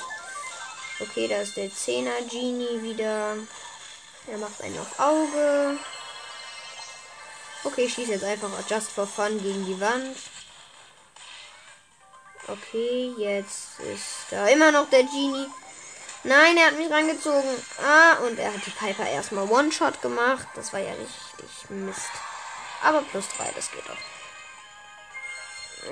Okay, 1.00 1.26
da 1.26 1.40
ist 1.40 1.56
der 1.56 1.68
10er 1.68 2.30
Genie 2.30 2.80
wieder. 2.80 3.34
Er 4.28 4.38
macht 4.38 4.62
einen 4.62 4.78
auf 4.78 5.00
Auge. 5.00 5.76
Okay, 7.70 7.84
ich 7.84 7.94
schieße 7.94 8.12
jetzt 8.12 8.24
einfach 8.24 8.50
just 8.68 8.90
for 8.90 9.06
fun 9.06 9.40
gegen 9.40 9.64
die 9.64 9.80
Wand. 9.80 10.16
Okay, 12.48 13.14
jetzt 13.16 13.78
ist 13.78 14.26
da 14.30 14.48
immer 14.48 14.72
noch 14.72 14.90
der 14.90 15.04
Genie. 15.04 15.46
Nein, 16.24 16.56
er 16.56 16.66
hat 16.66 16.76
mich 16.76 16.90
rangezogen. 16.90 17.48
Ah, 17.80 18.14
und 18.24 18.38
er 18.38 18.52
hat 18.52 18.66
die 18.66 18.70
Piper 18.70 19.08
erstmal 19.08 19.48
One-Shot 19.48 20.02
gemacht. 20.02 20.48
Das 20.56 20.72
war 20.72 20.80
ja 20.80 20.92
richtig 20.94 21.70
Mist. 21.70 22.10
Aber 22.82 23.02
plus 23.02 23.28
3, 23.36 23.52
das 23.54 23.70
geht 23.70 23.88
doch. 23.88 23.96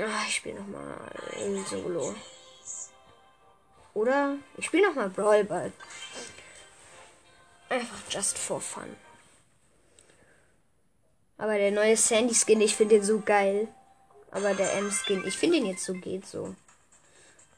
Ach, 0.04 0.26
ich 0.26 0.34
spiele 0.34 0.60
nochmal 0.60 0.96
in 1.36 1.64
Solo. 1.64 2.14
Oder 3.94 4.34
ich 4.56 4.66
spiele 4.66 4.88
nochmal 4.88 5.10
Brawl 5.10 5.44
Ball. 5.44 5.72
Einfach 7.68 7.98
just 8.10 8.36
for 8.36 8.60
fun. 8.60 8.96
Aber 11.38 11.56
der 11.56 11.70
neue 11.70 11.96
Sandy 11.96 12.34
Skin, 12.34 12.60
ich 12.60 12.74
finde 12.74 12.96
den 12.96 13.04
so 13.04 13.20
geil. 13.20 13.68
Aber 14.30 14.54
der 14.54 14.74
M 14.74 14.90
Skin, 14.90 15.24
ich 15.26 15.38
finde 15.38 15.58
den 15.58 15.66
jetzt 15.66 15.84
so 15.84 15.94
geht 15.94 16.26
so. 16.26 16.54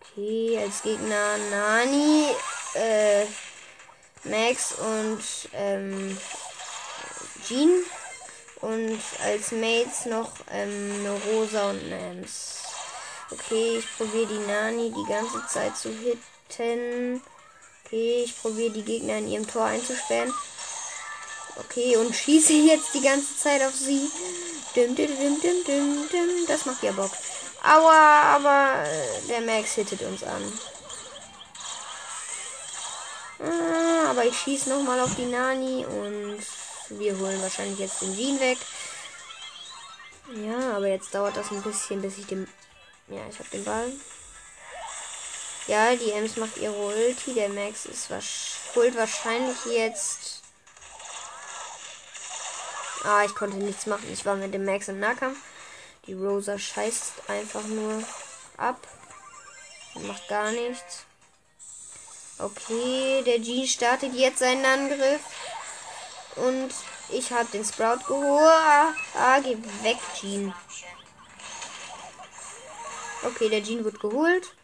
Okay, 0.01 0.59
als 0.62 0.83
Gegner 0.83 1.37
Nani, 1.51 2.27
äh, 2.75 3.25
Max 4.25 4.75
und 4.75 5.23
ähm, 5.55 6.16
Jean. 7.47 7.71
Und 8.61 9.01
als 9.25 9.53
Mates 9.53 10.05
noch 10.05 10.33
ähm, 10.53 10.97
eine 11.01 11.12
Rosa 11.33 11.71
und 11.71 11.83
eine 11.83 11.99
Ems. 12.11 12.59
Okay, 13.31 13.79
ich 13.79 13.97
probiere 13.97 14.27
die 14.27 14.47
Nani 14.47 14.93
die 14.93 15.11
ganze 15.11 15.47
Zeit 15.47 15.77
zu 15.79 15.88
hitten. 15.88 17.23
Okay, 17.85 18.25
ich 18.25 18.38
probiere 18.38 18.73
die 18.73 18.83
Gegner 18.83 19.16
in 19.19 19.29
ihrem 19.29 19.47
Tor 19.47 19.64
einzusperren. 19.64 20.33
Okay, 21.64 21.96
und 21.96 22.14
schieße 22.14 22.53
jetzt 22.53 22.94
die 22.94 23.03
ganze 23.03 23.37
Zeit 23.37 23.62
auf 23.62 23.75
sie. 23.75 24.11
Dim, 24.75 24.94
dim, 24.94 25.16
dim, 25.16 25.40
dim, 25.40 25.64
dim, 25.64 26.09
dim. 26.09 26.46
Das 26.46 26.64
macht 26.64 26.83
ja 26.83 26.92
Bock. 26.92 27.11
Aua, 27.62 28.37
aber 28.37 28.85
äh, 28.88 29.27
der 29.29 29.40
Max 29.42 29.75
hittet 29.75 30.03
uns 30.03 30.23
an. 30.23 30.53
Ah, 33.42 34.11
aber 34.11 34.25
ich 34.25 34.38
schieße 34.38 34.70
nochmal 34.70 35.01
auf 35.01 35.14
die 35.16 35.27
Nani 35.27 35.85
und 35.85 36.40
wir 36.90 37.18
holen 37.18 37.40
wahrscheinlich 37.42 37.79
jetzt 37.79 38.01
den 38.03 38.16
Jean 38.16 38.40
weg. 38.40 38.59
Ja, 40.35 40.77
aber 40.77 40.88
jetzt 40.88 41.14
dauert 41.14 41.37
das 41.37 41.51
ein 41.51 41.62
bisschen, 41.62 42.01
bis 42.01 42.18
ich 42.18 42.27
den... 42.27 42.49
Ja, 43.09 43.20
ich 43.29 43.38
habe 43.38 43.49
den 43.51 43.64
Ball. 43.64 43.92
Ja, 45.66 45.94
die 45.94 46.12
Ems 46.12 46.37
macht 46.37 46.57
ihre 46.57 46.73
Ulti. 46.73 47.35
Der 47.35 47.49
Max 47.49 47.87
ist 47.87 48.09
holt 48.75 48.96
wahrscheinlich 48.96 49.57
jetzt 49.66 50.39
Ah, 53.05 53.25
ich 53.25 53.35
konnte 53.35 53.57
nichts 53.57 53.87
machen. 53.87 54.07
Ich 54.13 54.27
war 54.27 54.37
mit 54.37 54.53
dem 54.53 54.65
Max 54.65 54.89
im 54.89 55.01
Nahkampf. 55.01 55.39
Die 56.07 56.15
Rosa 56.15 56.59
scheißt 56.59 57.29
einfach 57.29 57.65
nur 57.65 58.03
ab. 58.57 58.79
Macht 59.95 60.29
gar 60.29 60.51
nichts. 60.51 61.05
Okay, 62.39 63.23
der 63.25 63.41
Jean 63.43 63.67
startet 63.67 64.15
jetzt 64.15 64.39
seinen 64.39 64.65
Angriff. 64.65 65.21
Und 66.37 66.71
ich 67.11 67.33
habe 67.33 67.49
den 67.53 67.65
Sprout 67.65 68.05
geholt. 68.07 68.95
Ah, 69.15 69.41
geh 69.41 69.57
weg, 69.83 69.99
Jean. 70.19 70.55
Okay, 73.23 73.49
der 73.49 73.63
Jean 73.63 73.85
wird 73.85 74.01
geholt. 74.01 74.55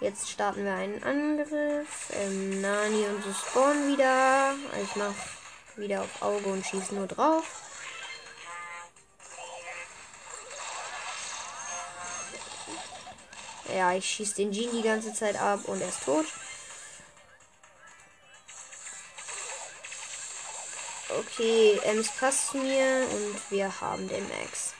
Jetzt 0.00 0.28
starten 0.28 0.64
wir 0.64 0.74
einen 0.74 1.02
Angriff. 1.02 2.10
Ähm, 2.12 2.60
Nani 2.60 3.04
und 3.06 3.24
so 3.24 3.32
spawnen 3.32 3.92
wieder. 3.92 4.54
Ich 4.82 4.94
mach 4.96 5.14
wieder 5.76 6.02
auf 6.02 6.22
Auge 6.22 6.50
und 6.50 6.64
schieße 6.64 6.94
nur 6.94 7.06
drauf. 7.06 7.67
Ja, 13.74 13.92
ich 13.94 14.04
schieße 14.04 14.36
den 14.36 14.52
Jean 14.52 14.70
die 14.72 14.82
ganze 14.82 15.12
Zeit 15.12 15.38
ab 15.40 15.60
und 15.66 15.80
er 15.80 15.88
ist 15.88 16.04
tot. 16.04 16.26
Okay, 21.10 21.80
Ems 21.84 22.08
passt 22.18 22.48
zu 22.48 22.58
mir 22.58 23.06
und 23.10 23.50
wir 23.50 23.80
haben 23.80 24.08
den 24.08 24.28
Max. 24.28 24.74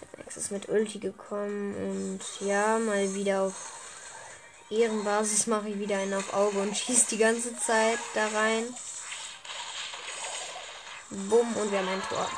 Der 0.00 0.18
Max 0.18 0.36
ist 0.36 0.50
mit 0.50 0.68
Ulti 0.68 0.98
gekommen 0.98 1.74
und 1.74 2.46
ja, 2.46 2.78
mal 2.78 3.14
wieder 3.14 3.42
auf 3.42 3.54
Ehrenbasis 4.70 5.46
mache 5.46 5.68
ich 5.68 5.78
wieder 5.78 5.98
einen 5.98 6.14
auf 6.14 6.34
Auge 6.34 6.60
und 6.60 6.76
schieße 6.76 7.06
die 7.10 7.18
ganze 7.18 7.56
Zeit 7.58 7.98
da 8.14 8.26
rein. 8.28 8.64
Bumm 11.10 11.56
und 11.56 11.70
wir 11.70 11.78
haben 11.78 11.88
ein 11.88 12.02
Tor. 12.08 12.28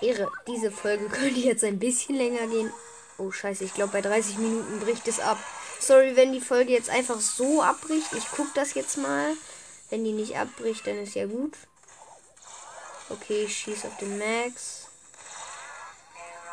Ehre, 0.00 0.30
diese 0.46 0.70
Folge 0.70 1.08
könnte 1.10 1.40
jetzt 1.40 1.64
ein 1.64 1.78
bisschen 1.78 2.16
länger 2.16 2.46
gehen, 2.46 2.72
Oh 3.18 3.32
scheiße, 3.32 3.64
ich 3.64 3.74
glaube 3.74 3.92
bei 3.92 4.00
30 4.00 4.38
Minuten 4.38 4.80
bricht 4.80 5.08
es 5.08 5.18
ab. 5.18 5.38
Sorry, 5.80 6.16
wenn 6.16 6.32
die 6.32 6.40
Folge 6.40 6.72
jetzt 6.72 6.88
einfach 6.88 7.20
so 7.20 7.62
abbricht. 7.62 8.12
Ich 8.12 8.30
gucke 8.30 8.50
das 8.54 8.74
jetzt 8.74 8.96
mal. 8.96 9.34
Wenn 9.90 10.04
die 10.04 10.12
nicht 10.12 10.36
abbricht, 10.36 10.86
dann 10.86 10.98
ist 10.98 11.14
ja 11.14 11.26
gut. 11.26 11.56
Okay, 13.10 13.44
ich 13.44 13.56
schieße 13.56 13.88
auf 13.88 13.96
den 13.96 14.18
Max. 14.18 14.86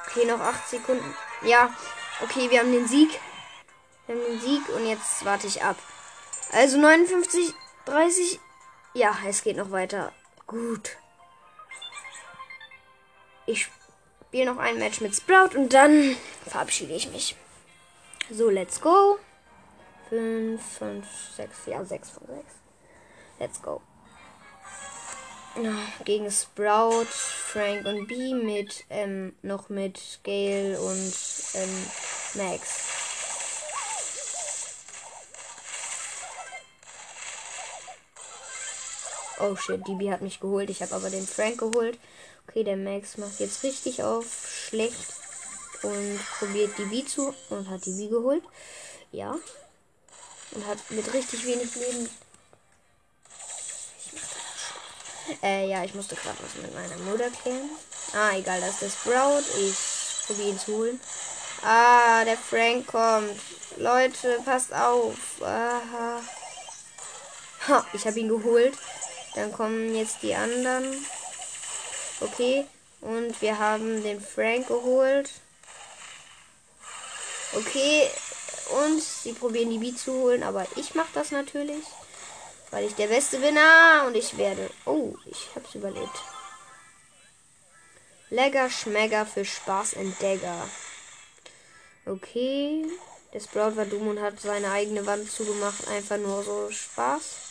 Okay, 0.07 0.25
noch 0.25 0.39
8 0.39 0.69
Sekunden. 0.69 1.15
Ja, 1.43 1.73
okay, 2.21 2.49
wir 2.49 2.59
haben 2.59 2.71
den 2.71 2.87
Sieg. 2.87 3.19
Wir 4.07 4.15
haben 4.15 4.25
den 4.25 4.39
Sieg 4.39 4.69
und 4.69 4.87
jetzt 4.87 5.25
warte 5.25 5.47
ich 5.47 5.63
ab. 5.63 5.77
Also 6.51 6.77
59, 6.77 7.53
30. 7.85 8.39
Ja, 8.93 9.15
es 9.27 9.43
geht 9.43 9.57
noch 9.57 9.71
weiter. 9.71 10.13
Gut. 10.47 10.97
Ich 13.45 13.67
spiele 14.35 14.51
noch 14.51 14.59
ein 14.59 14.77
Match 14.79 14.99
mit 14.99 15.15
Sprout 15.15 15.57
und 15.57 15.71
dann 15.71 16.13
verabschiede 16.45 16.91
ich 16.93 17.09
mich. 17.09 17.37
So, 18.29 18.49
let's 18.49 18.81
go. 18.81 19.17
5, 20.09 20.61
5, 20.61 21.05
6, 21.37 21.65
ja, 21.67 21.85
6 21.85 22.09
von 22.09 22.27
6. 22.27 22.43
Let's 23.39 23.61
go. 23.61 23.81
Gegen 26.03 26.29
Sprout, 26.29 27.05
Frank 27.05 27.85
und 27.85 28.07
B 28.07 28.33
mit, 28.33 28.83
ähm, 28.89 29.35
noch 29.41 29.69
mit 29.69 30.19
Gale 30.25 30.81
und 30.81 31.13
ähm, 31.53 31.85
Max. 32.33 33.04
Oh 39.47 39.55
shit, 39.55 39.87
DB 39.87 40.11
hat 40.11 40.21
mich 40.21 40.39
geholt. 40.39 40.71
Ich 40.71 40.81
habe 40.81 40.95
aber 40.95 41.11
den 41.11 41.27
Frank 41.27 41.59
geholt. 41.59 41.99
Okay, 42.47 42.63
der 42.63 42.77
Max 42.77 43.17
macht 43.17 43.39
jetzt 43.39 43.63
richtig 43.63 44.01
auf 44.01 44.25
schlecht 44.69 45.13
und 45.83 46.19
probiert 46.39 46.75
die 46.79 46.85
B 46.85 47.05
zu 47.05 47.33
und 47.49 47.69
hat 47.69 47.85
die 47.85 47.91
B 47.91 48.07
geholt. 48.07 48.43
Ja. 49.11 49.37
Und 50.51 50.65
hat 50.65 50.79
mit 50.89 51.13
richtig 51.13 51.45
wenig 51.45 51.75
Leben. 51.75 52.09
Äh, 55.43 55.69
ja, 55.69 55.83
ich 55.83 55.93
musste 55.93 56.15
gerade 56.15 56.37
was 56.41 56.61
mit 56.61 56.73
meiner 56.73 56.97
Mutter 57.09 57.29
klären. 57.29 57.69
Ah, 58.13 58.35
egal, 58.35 58.61
das 58.61 58.81
ist 58.81 58.81
der 58.81 58.89
Sprout. 58.89 59.43
Ich 59.59 60.25
probiere 60.25 60.49
ihn 60.49 60.59
zu 60.59 60.77
holen. 60.77 60.99
Ah, 61.63 62.23
der 62.25 62.37
Frank 62.37 62.87
kommt. 62.87 63.39
Leute, 63.77 64.39
passt 64.43 64.73
auf. 64.73 65.17
Aha. 65.41 66.21
Ha, 67.67 67.85
ich 67.93 68.05
habe 68.07 68.19
ihn 68.19 68.29
geholt. 68.29 68.73
Dann 69.35 69.51
kommen 69.51 69.93
jetzt 69.93 70.23
die 70.23 70.33
anderen. 70.33 71.05
Okay. 72.21 72.65
Und 73.01 73.39
wir 73.41 73.59
haben 73.59 74.01
den 74.01 74.21
Frank 74.21 74.67
geholt. 74.67 75.29
Okay. 77.53 78.09
Und 78.81 79.01
sie 79.01 79.33
probieren 79.33 79.69
die 79.69 79.77
Beat 79.77 79.99
zu 79.99 80.13
holen, 80.13 80.41
aber 80.41 80.65
ich 80.75 80.95
mache 80.95 81.11
das 81.13 81.31
natürlich. 81.31 81.83
Weil 82.71 82.85
ich 82.85 82.95
der 82.95 83.07
Beste 83.07 83.37
bin. 83.37 83.57
Ah, 83.57 84.07
und 84.07 84.15
ich 84.15 84.37
werde. 84.37 84.69
Oh, 84.85 85.13
ich 85.25 85.49
hab's 85.53 85.75
überlebt. 85.75 86.23
Lecker 88.29 88.69
Schmecker 88.69 89.25
für 89.25 89.45
Spaß 89.45 89.93
Entdecker. 89.93 90.67
Okay. 92.05 92.85
Der 93.33 93.39
Sprout 93.39 93.75
war 93.75 93.85
dumm 93.85 94.07
und 94.07 94.21
hat 94.21 94.39
seine 94.39 94.71
eigene 94.71 95.05
Wand 95.05 95.29
zugemacht. 95.29 95.87
Einfach 95.89 96.17
nur 96.17 96.43
so 96.43 96.71
Spaß. 96.71 97.44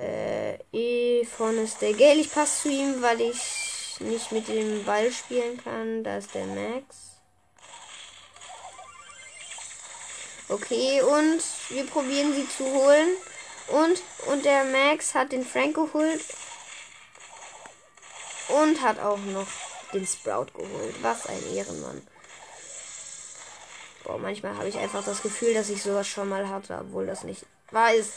Äh, 0.00 0.58
E 0.72 1.24
vorne 1.26 1.62
ist 1.62 1.80
der 1.82 1.92
Gale. 1.92 2.20
Ich 2.20 2.32
passe 2.32 2.62
zu 2.62 2.68
ihm, 2.70 3.02
weil 3.02 3.20
ich 3.20 4.00
nicht 4.00 4.32
mit 4.32 4.48
dem 4.48 4.84
Ball 4.84 5.12
spielen 5.12 5.62
kann. 5.62 6.02
Da 6.04 6.18
ist 6.18 6.34
der 6.34 6.46
Max. 6.46 7.10
Okay, 10.48 11.00
und 11.02 11.42
wir 11.68 11.86
probieren 11.86 12.34
sie 12.34 12.48
zu 12.48 12.64
holen. 12.64 13.08
Und, 13.68 14.02
und 14.26 14.44
der 14.44 14.64
Max 14.64 15.14
hat 15.14 15.32
den 15.32 15.44
Frank 15.44 15.74
geholt. 15.74 16.24
Und 18.48 18.80
hat 18.80 18.98
auch 18.98 19.18
noch 19.18 19.46
den 19.92 20.06
Sprout 20.06 20.46
geholt. 20.54 20.94
Was 21.02 21.26
ein 21.26 21.54
Ehrenmann. 21.54 22.06
Boah, 24.02 24.18
manchmal 24.18 24.56
habe 24.56 24.68
ich 24.68 24.78
einfach 24.78 25.04
das 25.04 25.22
Gefühl, 25.22 25.54
dass 25.54 25.68
ich 25.68 25.82
sowas 25.82 26.08
schon 26.08 26.28
mal 26.28 26.48
hatte, 26.48 26.78
obwohl 26.80 27.06
das 27.06 27.22
nicht 27.22 27.44
wahr 27.70 27.92
ist. 27.94 28.10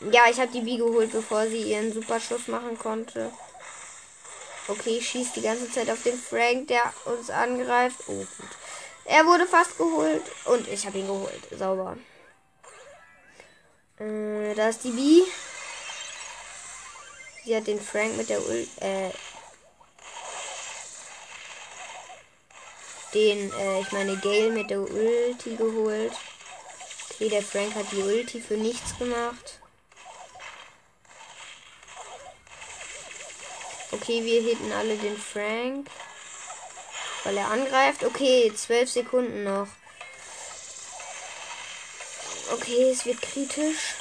Ja, 0.00 0.24
ich 0.30 0.38
habe 0.38 0.52
die 0.52 0.60
B 0.60 0.76
geholt, 0.76 1.12
bevor 1.12 1.46
sie 1.46 1.72
ihren 1.72 1.92
Superschuss 1.92 2.48
machen 2.48 2.78
konnte. 2.78 3.32
Okay, 4.68 5.00
schießt 5.00 5.36
die 5.36 5.42
ganze 5.42 5.70
Zeit 5.70 5.88
auf 5.90 6.02
den 6.02 6.18
Frank, 6.18 6.68
der 6.68 6.82
uns 7.04 7.30
angreift. 7.30 8.00
Oh, 8.08 8.12
gut. 8.12 8.48
Er 9.04 9.24
wurde 9.24 9.46
fast 9.46 9.78
geholt 9.78 10.24
und 10.46 10.66
ich 10.68 10.84
habe 10.86 10.98
ihn 10.98 11.06
geholt. 11.06 11.42
Sauber. 11.56 11.96
Äh, 13.98 14.54
da 14.54 14.68
ist 14.68 14.82
die 14.84 14.90
B. 14.90 15.22
Sie 17.44 17.56
hat 17.56 17.68
den 17.68 17.80
Frank 17.80 18.16
mit 18.16 18.28
der 18.28 18.40
Ul 18.40 18.66
äh, 18.80 19.10
den, 23.14 23.52
äh, 23.52 23.80
ich 23.80 23.92
meine, 23.92 24.16
Gale 24.16 24.50
mit 24.50 24.68
der 24.68 24.80
Ulti 24.80 25.54
geholt. 25.56 26.12
Okay, 27.10 27.28
der 27.28 27.42
Frank 27.42 27.74
hat 27.76 27.90
die 27.92 28.02
Ulti 28.02 28.40
für 28.40 28.56
nichts 28.56 28.98
gemacht. 28.98 29.60
Okay, 33.96 34.22
wir 34.24 34.42
hitten 34.42 34.72
alle 34.72 34.96
den 34.96 35.16
Frank. 35.16 35.88
Weil 37.24 37.38
er 37.38 37.50
angreift. 37.50 38.04
Okay, 38.04 38.52
zwölf 38.54 38.90
Sekunden 38.90 39.44
noch. 39.44 39.68
Okay, 42.52 42.90
es 42.90 43.06
wird 43.06 43.22
kritisch. 43.22 43.94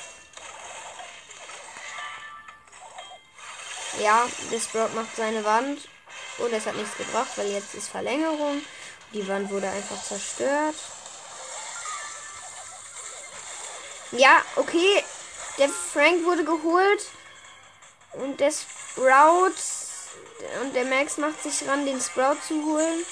Ja, 4.02 4.28
der 4.52 4.60
Sprout 4.60 4.94
macht 4.96 5.16
seine 5.16 5.46
Wand. 5.46 5.88
Und 6.40 6.52
es 6.52 6.66
hat 6.66 6.76
nichts 6.76 6.98
gebracht, 6.98 7.32
weil 7.38 7.50
jetzt 7.52 7.74
ist 7.74 7.88
Verlängerung. 7.88 8.62
Die 9.14 9.26
Wand 9.30 9.50
wurde 9.50 9.70
einfach 9.70 10.04
zerstört. 10.04 10.76
Ja, 14.12 14.42
okay. 14.58 15.04
Der 15.58 15.70
Frank 15.70 16.26
wurde 16.26 16.44
geholt. 16.44 17.06
Und 18.12 18.42
der 18.42 18.52
Sprout. 18.52 19.85
Und 20.62 20.76
der 20.76 20.86
Max 20.86 21.18
macht 21.18 21.42
sich 21.42 21.68
ran, 21.68 21.86
den 21.86 22.00
Sprout 22.00 22.38
zu 22.48 22.64
holen. 22.66 23.06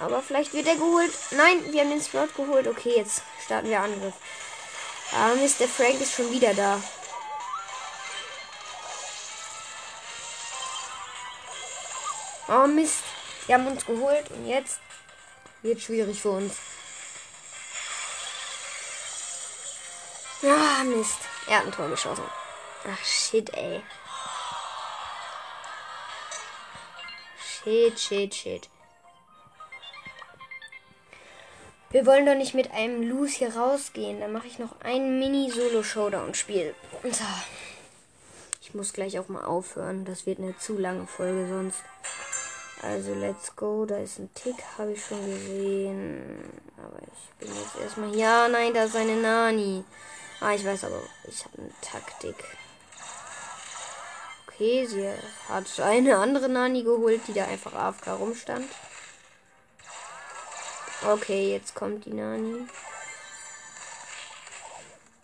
Aber 0.00 0.22
vielleicht 0.22 0.52
wird 0.52 0.66
er 0.66 0.76
geholt. 0.76 1.12
Nein, 1.30 1.72
wir 1.72 1.80
haben 1.80 1.90
den 1.90 2.02
Sprout 2.02 2.28
geholt. 2.36 2.66
Okay, 2.66 2.94
jetzt 2.96 3.22
starten 3.44 3.68
wir 3.68 3.80
Angriff. 3.80 4.14
Ah, 5.12 5.30
der 5.34 5.68
Frank 5.68 6.00
ist 6.00 6.14
schon 6.14 6.30
wieder 6.30 6.54
da. 6.54 6.80
Oh 12.48 12.66
Mist. 12.66 13.02
Wir 13.46 13.56
haben 13.56 13.66
uns 13.66 13.84
geholt 13.84 14.30
und 14.30 14.46
jetzt 14.46 14.78
wird 15.62 15.80
schwierig 15.80 16.20
für 16.20 16.30
uns. 16.30 16.54
Ah, 20.42 20.84
Mist. 20.84 21.18
Er 21.46 21.58
hat 21.58 21.66
ein 21.66 21.72
Tor 21.72 21.88
geschossen. 21.88 22.24
Ach, 22.84 23.04
shit, 23.04 23.52
ey. 23.54 23.82
Shit, 27.68 27.98
shit, 28.00 28.34
shit. 28.34 28.68
Wir 31.90 32.06
wollen 32.06 32.24
doch 32.24 32.34
nicht 32.34 32.54
mit 32.54 32.70
einem 32.70 33.02
Loose 33.02 33.36
hier 33.36 33.54
rausgehen. 33.54 34.20
Dann 34.20 34.32
mache 34.32 34.46
ich 34.46 34.58
noch 34.58 34.80
ein 34.80 35.18
Mini-Solo-Showdown-Spiel. 35.18 36.74
So. 37.04 37.24
Ich 38.62 38.72
muss 38.72 38.94
gleich 38.94 39.18
auch 39.18 39.28
mal 39.28 39.44
aufhören. 39.44 40.06
Das 40.06 40.24
wird 40.24 40.38
eine 40.38 40.56
zu 40.56 40.78
lange 40.78 41.06
Folge 41.06 41.46
sonst. 41.46 41.82
Also, 42.80 43.12
let's 43.12 43.54
go. 43.54 43.84
Da 43.84 43.98
ist 43.98 44.18
ein 44.18 44.32
Tick, 44.32 44.56
habe 44.78 44.92
ich 44.92 45.04
schon 45.04 45.26
gesehen. 45.26 46.50
Aber 46.78 46.98
ich 47.02 47.34
bin 47.38 47.54
jetzt 47.54 47.76
erstmal. 47.82 48.16
Ja, 48.16 48.48
nein, 48.48 48.72
da 48.72 48.84
ist 48.84 48.96
eine 48.96 49.16
Nani. 49.16 49.84
Ah, 50.40 50.54
ich 50.54 50.64
weiß 50.64 50.84
aber, 50.84 51.02
ich 51.28 51.44
habe 51.44 51.58
eine 51.58 51.70
Taktik. 51.82 52.36
Sie 54.58 55.08
hat 55.48 55.80
eine 55.80 56.16
andere 56.16 56.48
Nani 56.48 56.82
geholt, 56.82 57.20
die 57.28 57.32
da 57.32 57.44
einfach 57.44 57.74
AFK 57.74 58.08
rumstand. 58.18 58.68
Okay, 61.06 61.52
jetzt 61.52 61.76
kommt 61.76 62.06
die 62.06 62.12
Nani. 62.12 62.66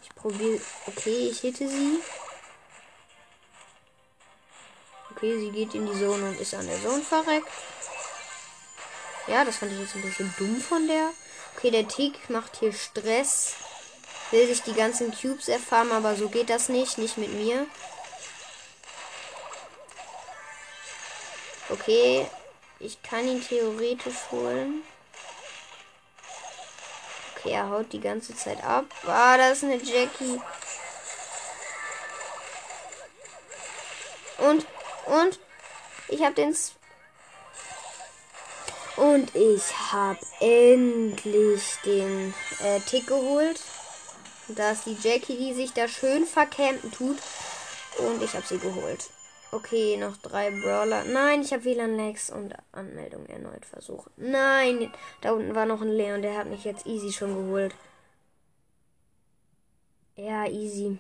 Ich 0.02 0.14
probiere. 0.14 0.60
Okay, 0.86 1.28
ich 1.30 1.40
hitte 1.40 1.68
sie. 1.68 1.98
Okay, 5.10 5.38
sie 5.40 5.50
geht 5.50 5.74
in 5.74 5.86
die 5.86 5.98
Zone 5.98 6.28
und 6.28 6.40
ist 6.40 6.54
an 6.54 6.68
der 6.68 6.80
Zone 6.80 7.02
verreckt. 7.02 7.48
Ja, 9.26 9.44
das 9.44 9.56
fand 9.56 9.72
ich 9.72 9.80
jetzt 9.80 9.96
ein 9.96 10.02
bisschen 10.02 10.32
dumm 10.38 10.60
von 10.60 10.86
der. 10.86 11.10
Okay, 11.56 11.72
der 11.72 11.88
Tick 11.88 12.30
macht 12.30 12.56
hier 12.60 12.72
Stress. 12.72 13.54
Will 14.30 14.46
sich 14.46 14.62
die 14.62 14.74
ganzen 14.74 15.12
Cubes 15.12 15.48
erfahren, 15.48 15.90
aber 15.90 16.14
so 16.14 16.28
geht 16.28 16.50
das 16.50 16.68
nicht. 16.68 16.98
Nicht 16.98 17.18
mit 17.18 17.32
mir. 17.32 17.66
Okay, 21.74 22.24
ich 22.78 23.02
kann 23.02 23.26
ihn 23.26 23.42
theoretisch 23.42 24.30
holen. 24.30 24.84
Okay, 27.34 27.50
er 27.50 27.68
haut 27.68 27.92
die 27.92 28.00
ganze 28.00 28.36
Zeit 28.36 28.62
ab. 28.62 28.84
Ah, 29.08 29.36
das 29.36 29.58
ist 29.58 29.64
eine 29.64 29.82
Jackie. 29.82 30.40
Und, 34.38 34.64
und, 35.06 35.40
ich 36.06 36.22
habe 36.22 36.34
den... 36.34 36.52
S 36.52 36.74
und 38.96 39.34
ich 39.34 39.92
habe 39.92 40.20
endlich 40.38 41.62
den 41.84 42.32
äh, 42.60 42.78
Tick 42.78 43.08
geholt. 43.08 43.60
Da 44.46 44.70
ist 44.70 44.86
die 44.86 44.96
Jackie, 45.02 45.36
die 45.36 45.54
sich 45.54 45.72
da 45.72 45.88
schön 45.88 46.24
verkämpfen 46.24 46.92
tut. 46.92 47.18
Und 47.98 48.22
ich 48.22 48.32
habe 48.32 48.46
sie 48.46 48.58
geholt. 48.58 49.10
Okay, 49.54 49.96
noch 49.98 50.16
drei 50.16 50.50
Brawler. 50.50 51.04
Nein, 51.04 51.42
ich 51.42 51.52
habe 51.52 51.64
WLAN-Lags 51.64 52.28
und 52.30 52.56
Anmeldung 52.72 53.24
erneut 53.26 53.64
versucht. 53.64 54.10
Nein, 54.16 54.92
da 55.20 55.30
unten 55.30 55.54
war 55.54 55.64
noch 55.64 55.80
ein 55.80 55.92
Leon, 55.92 56.22
der 56.22 56.36
hat 56.36 56.48
mich 56.48 56.64
jetzt 56.64 56.86
easy 56.86 57.12
schon 57.12 57.36
geholt. 57.36 57.72
Ja, 60.16 60.46
easy. 60.46 60.98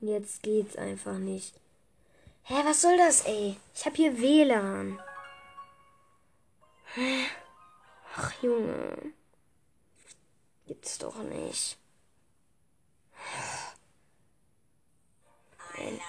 Jetzt 0.00 0.42
geht's 0.42 0.74
einfach 0.74 1.18
nicht. 1.18 1.54
Hä, 2.42 2.54
was 2.64 2.82
soll 2.82 2.96
das, 2.96 3.26
ey? 3.26 3.56
Ich 3.72 3.86
habe 3.86 3.94
hier 3.94 4.18
WLAN. 4.20 5.00
Ach, 8.16 8.42
Junge. 8.42 9.12
Gibt's 10.66 10.98
doch 10.98 11.22
nicht. 11.22 11.78
Nein. 15.78 16.00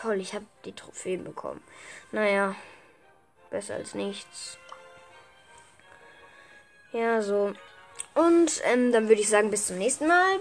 Toll, 0.00 0.20
ich 0.20 0.34
habe 0.34 0.46
die 0.64 0.72
Trophäen 0.72 1.24
bekommen. 1.24 1.62
Naja, 2.12 2.54
besser 3.50 3.74
als 3.74 3.94
nichts. 3.94 4.58
Ja, 6.92 7.20
so. 7.22 7.52
Und 8.14 8.62
ähm, 8.64 8.92
dann 8.92 9.08
würde 9.08 9.20
ich 9.20 9.28
sagen, 9.28 9.50
bis 9.50 9.66
zum 9.66 9.78
nächsten 9.78 10.06
Mal. 10.06 10.40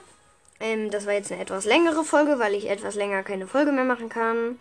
Ähm, 0.59 0.91
das 0.91 1.05
war 1.05 1.13
jetzt 1.13 1.31
eine 1.31 1.41
etwas 1.41 1.65
längere 1.65 2.03
Folge, 2.03 2.39
weil 2.39 2.53
ich 2.53 2.69
etwas 2.69 2.95
länger 2.95 3.23
keine 3.23 3.47
Folge 3.47 3.71
mehr 3.71 3.83
machen 3.83 4.09
kann. 4.09 4.59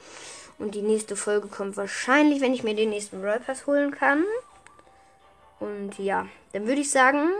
Und 0.58 0.74
die 0.74 0.82
nächste 0.82 1.16
Folge 1.16 1.48
kommt 1.48 1.76
wahrscheinlich, 1.76 2.40
wenn 2.40 2.54
ich 2.54 2.62
mir 2.62 2.74
den 2.74 2.90
nächsten 2.90 3.20
Brawl 3.20 3.40
Pass 3.40 3.66
holen 3.66 3.90
kann. 3.90 4.24
Und 5.60 5.98
ja, 5.98 6.26
dann 6.52 6.66
würde 6.66 6.80
ich 6.80 6.90
sagen, 6.90 7.30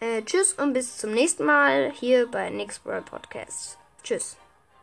äh, 0.00 0.22
tschüss 0.22 0.54
und 0.54 0.72
bis 0.72 0.96
zum 0.98 1.12
nächsten 1.12 1.44
Mal 1.44 1.90
hier 1.92 2.26
bei 2.30 2.50
Nix 2.50 2.78
Brawl 2.78 3.02
Podcast. 3.02 3.78
Tschüss. 4.02 4.36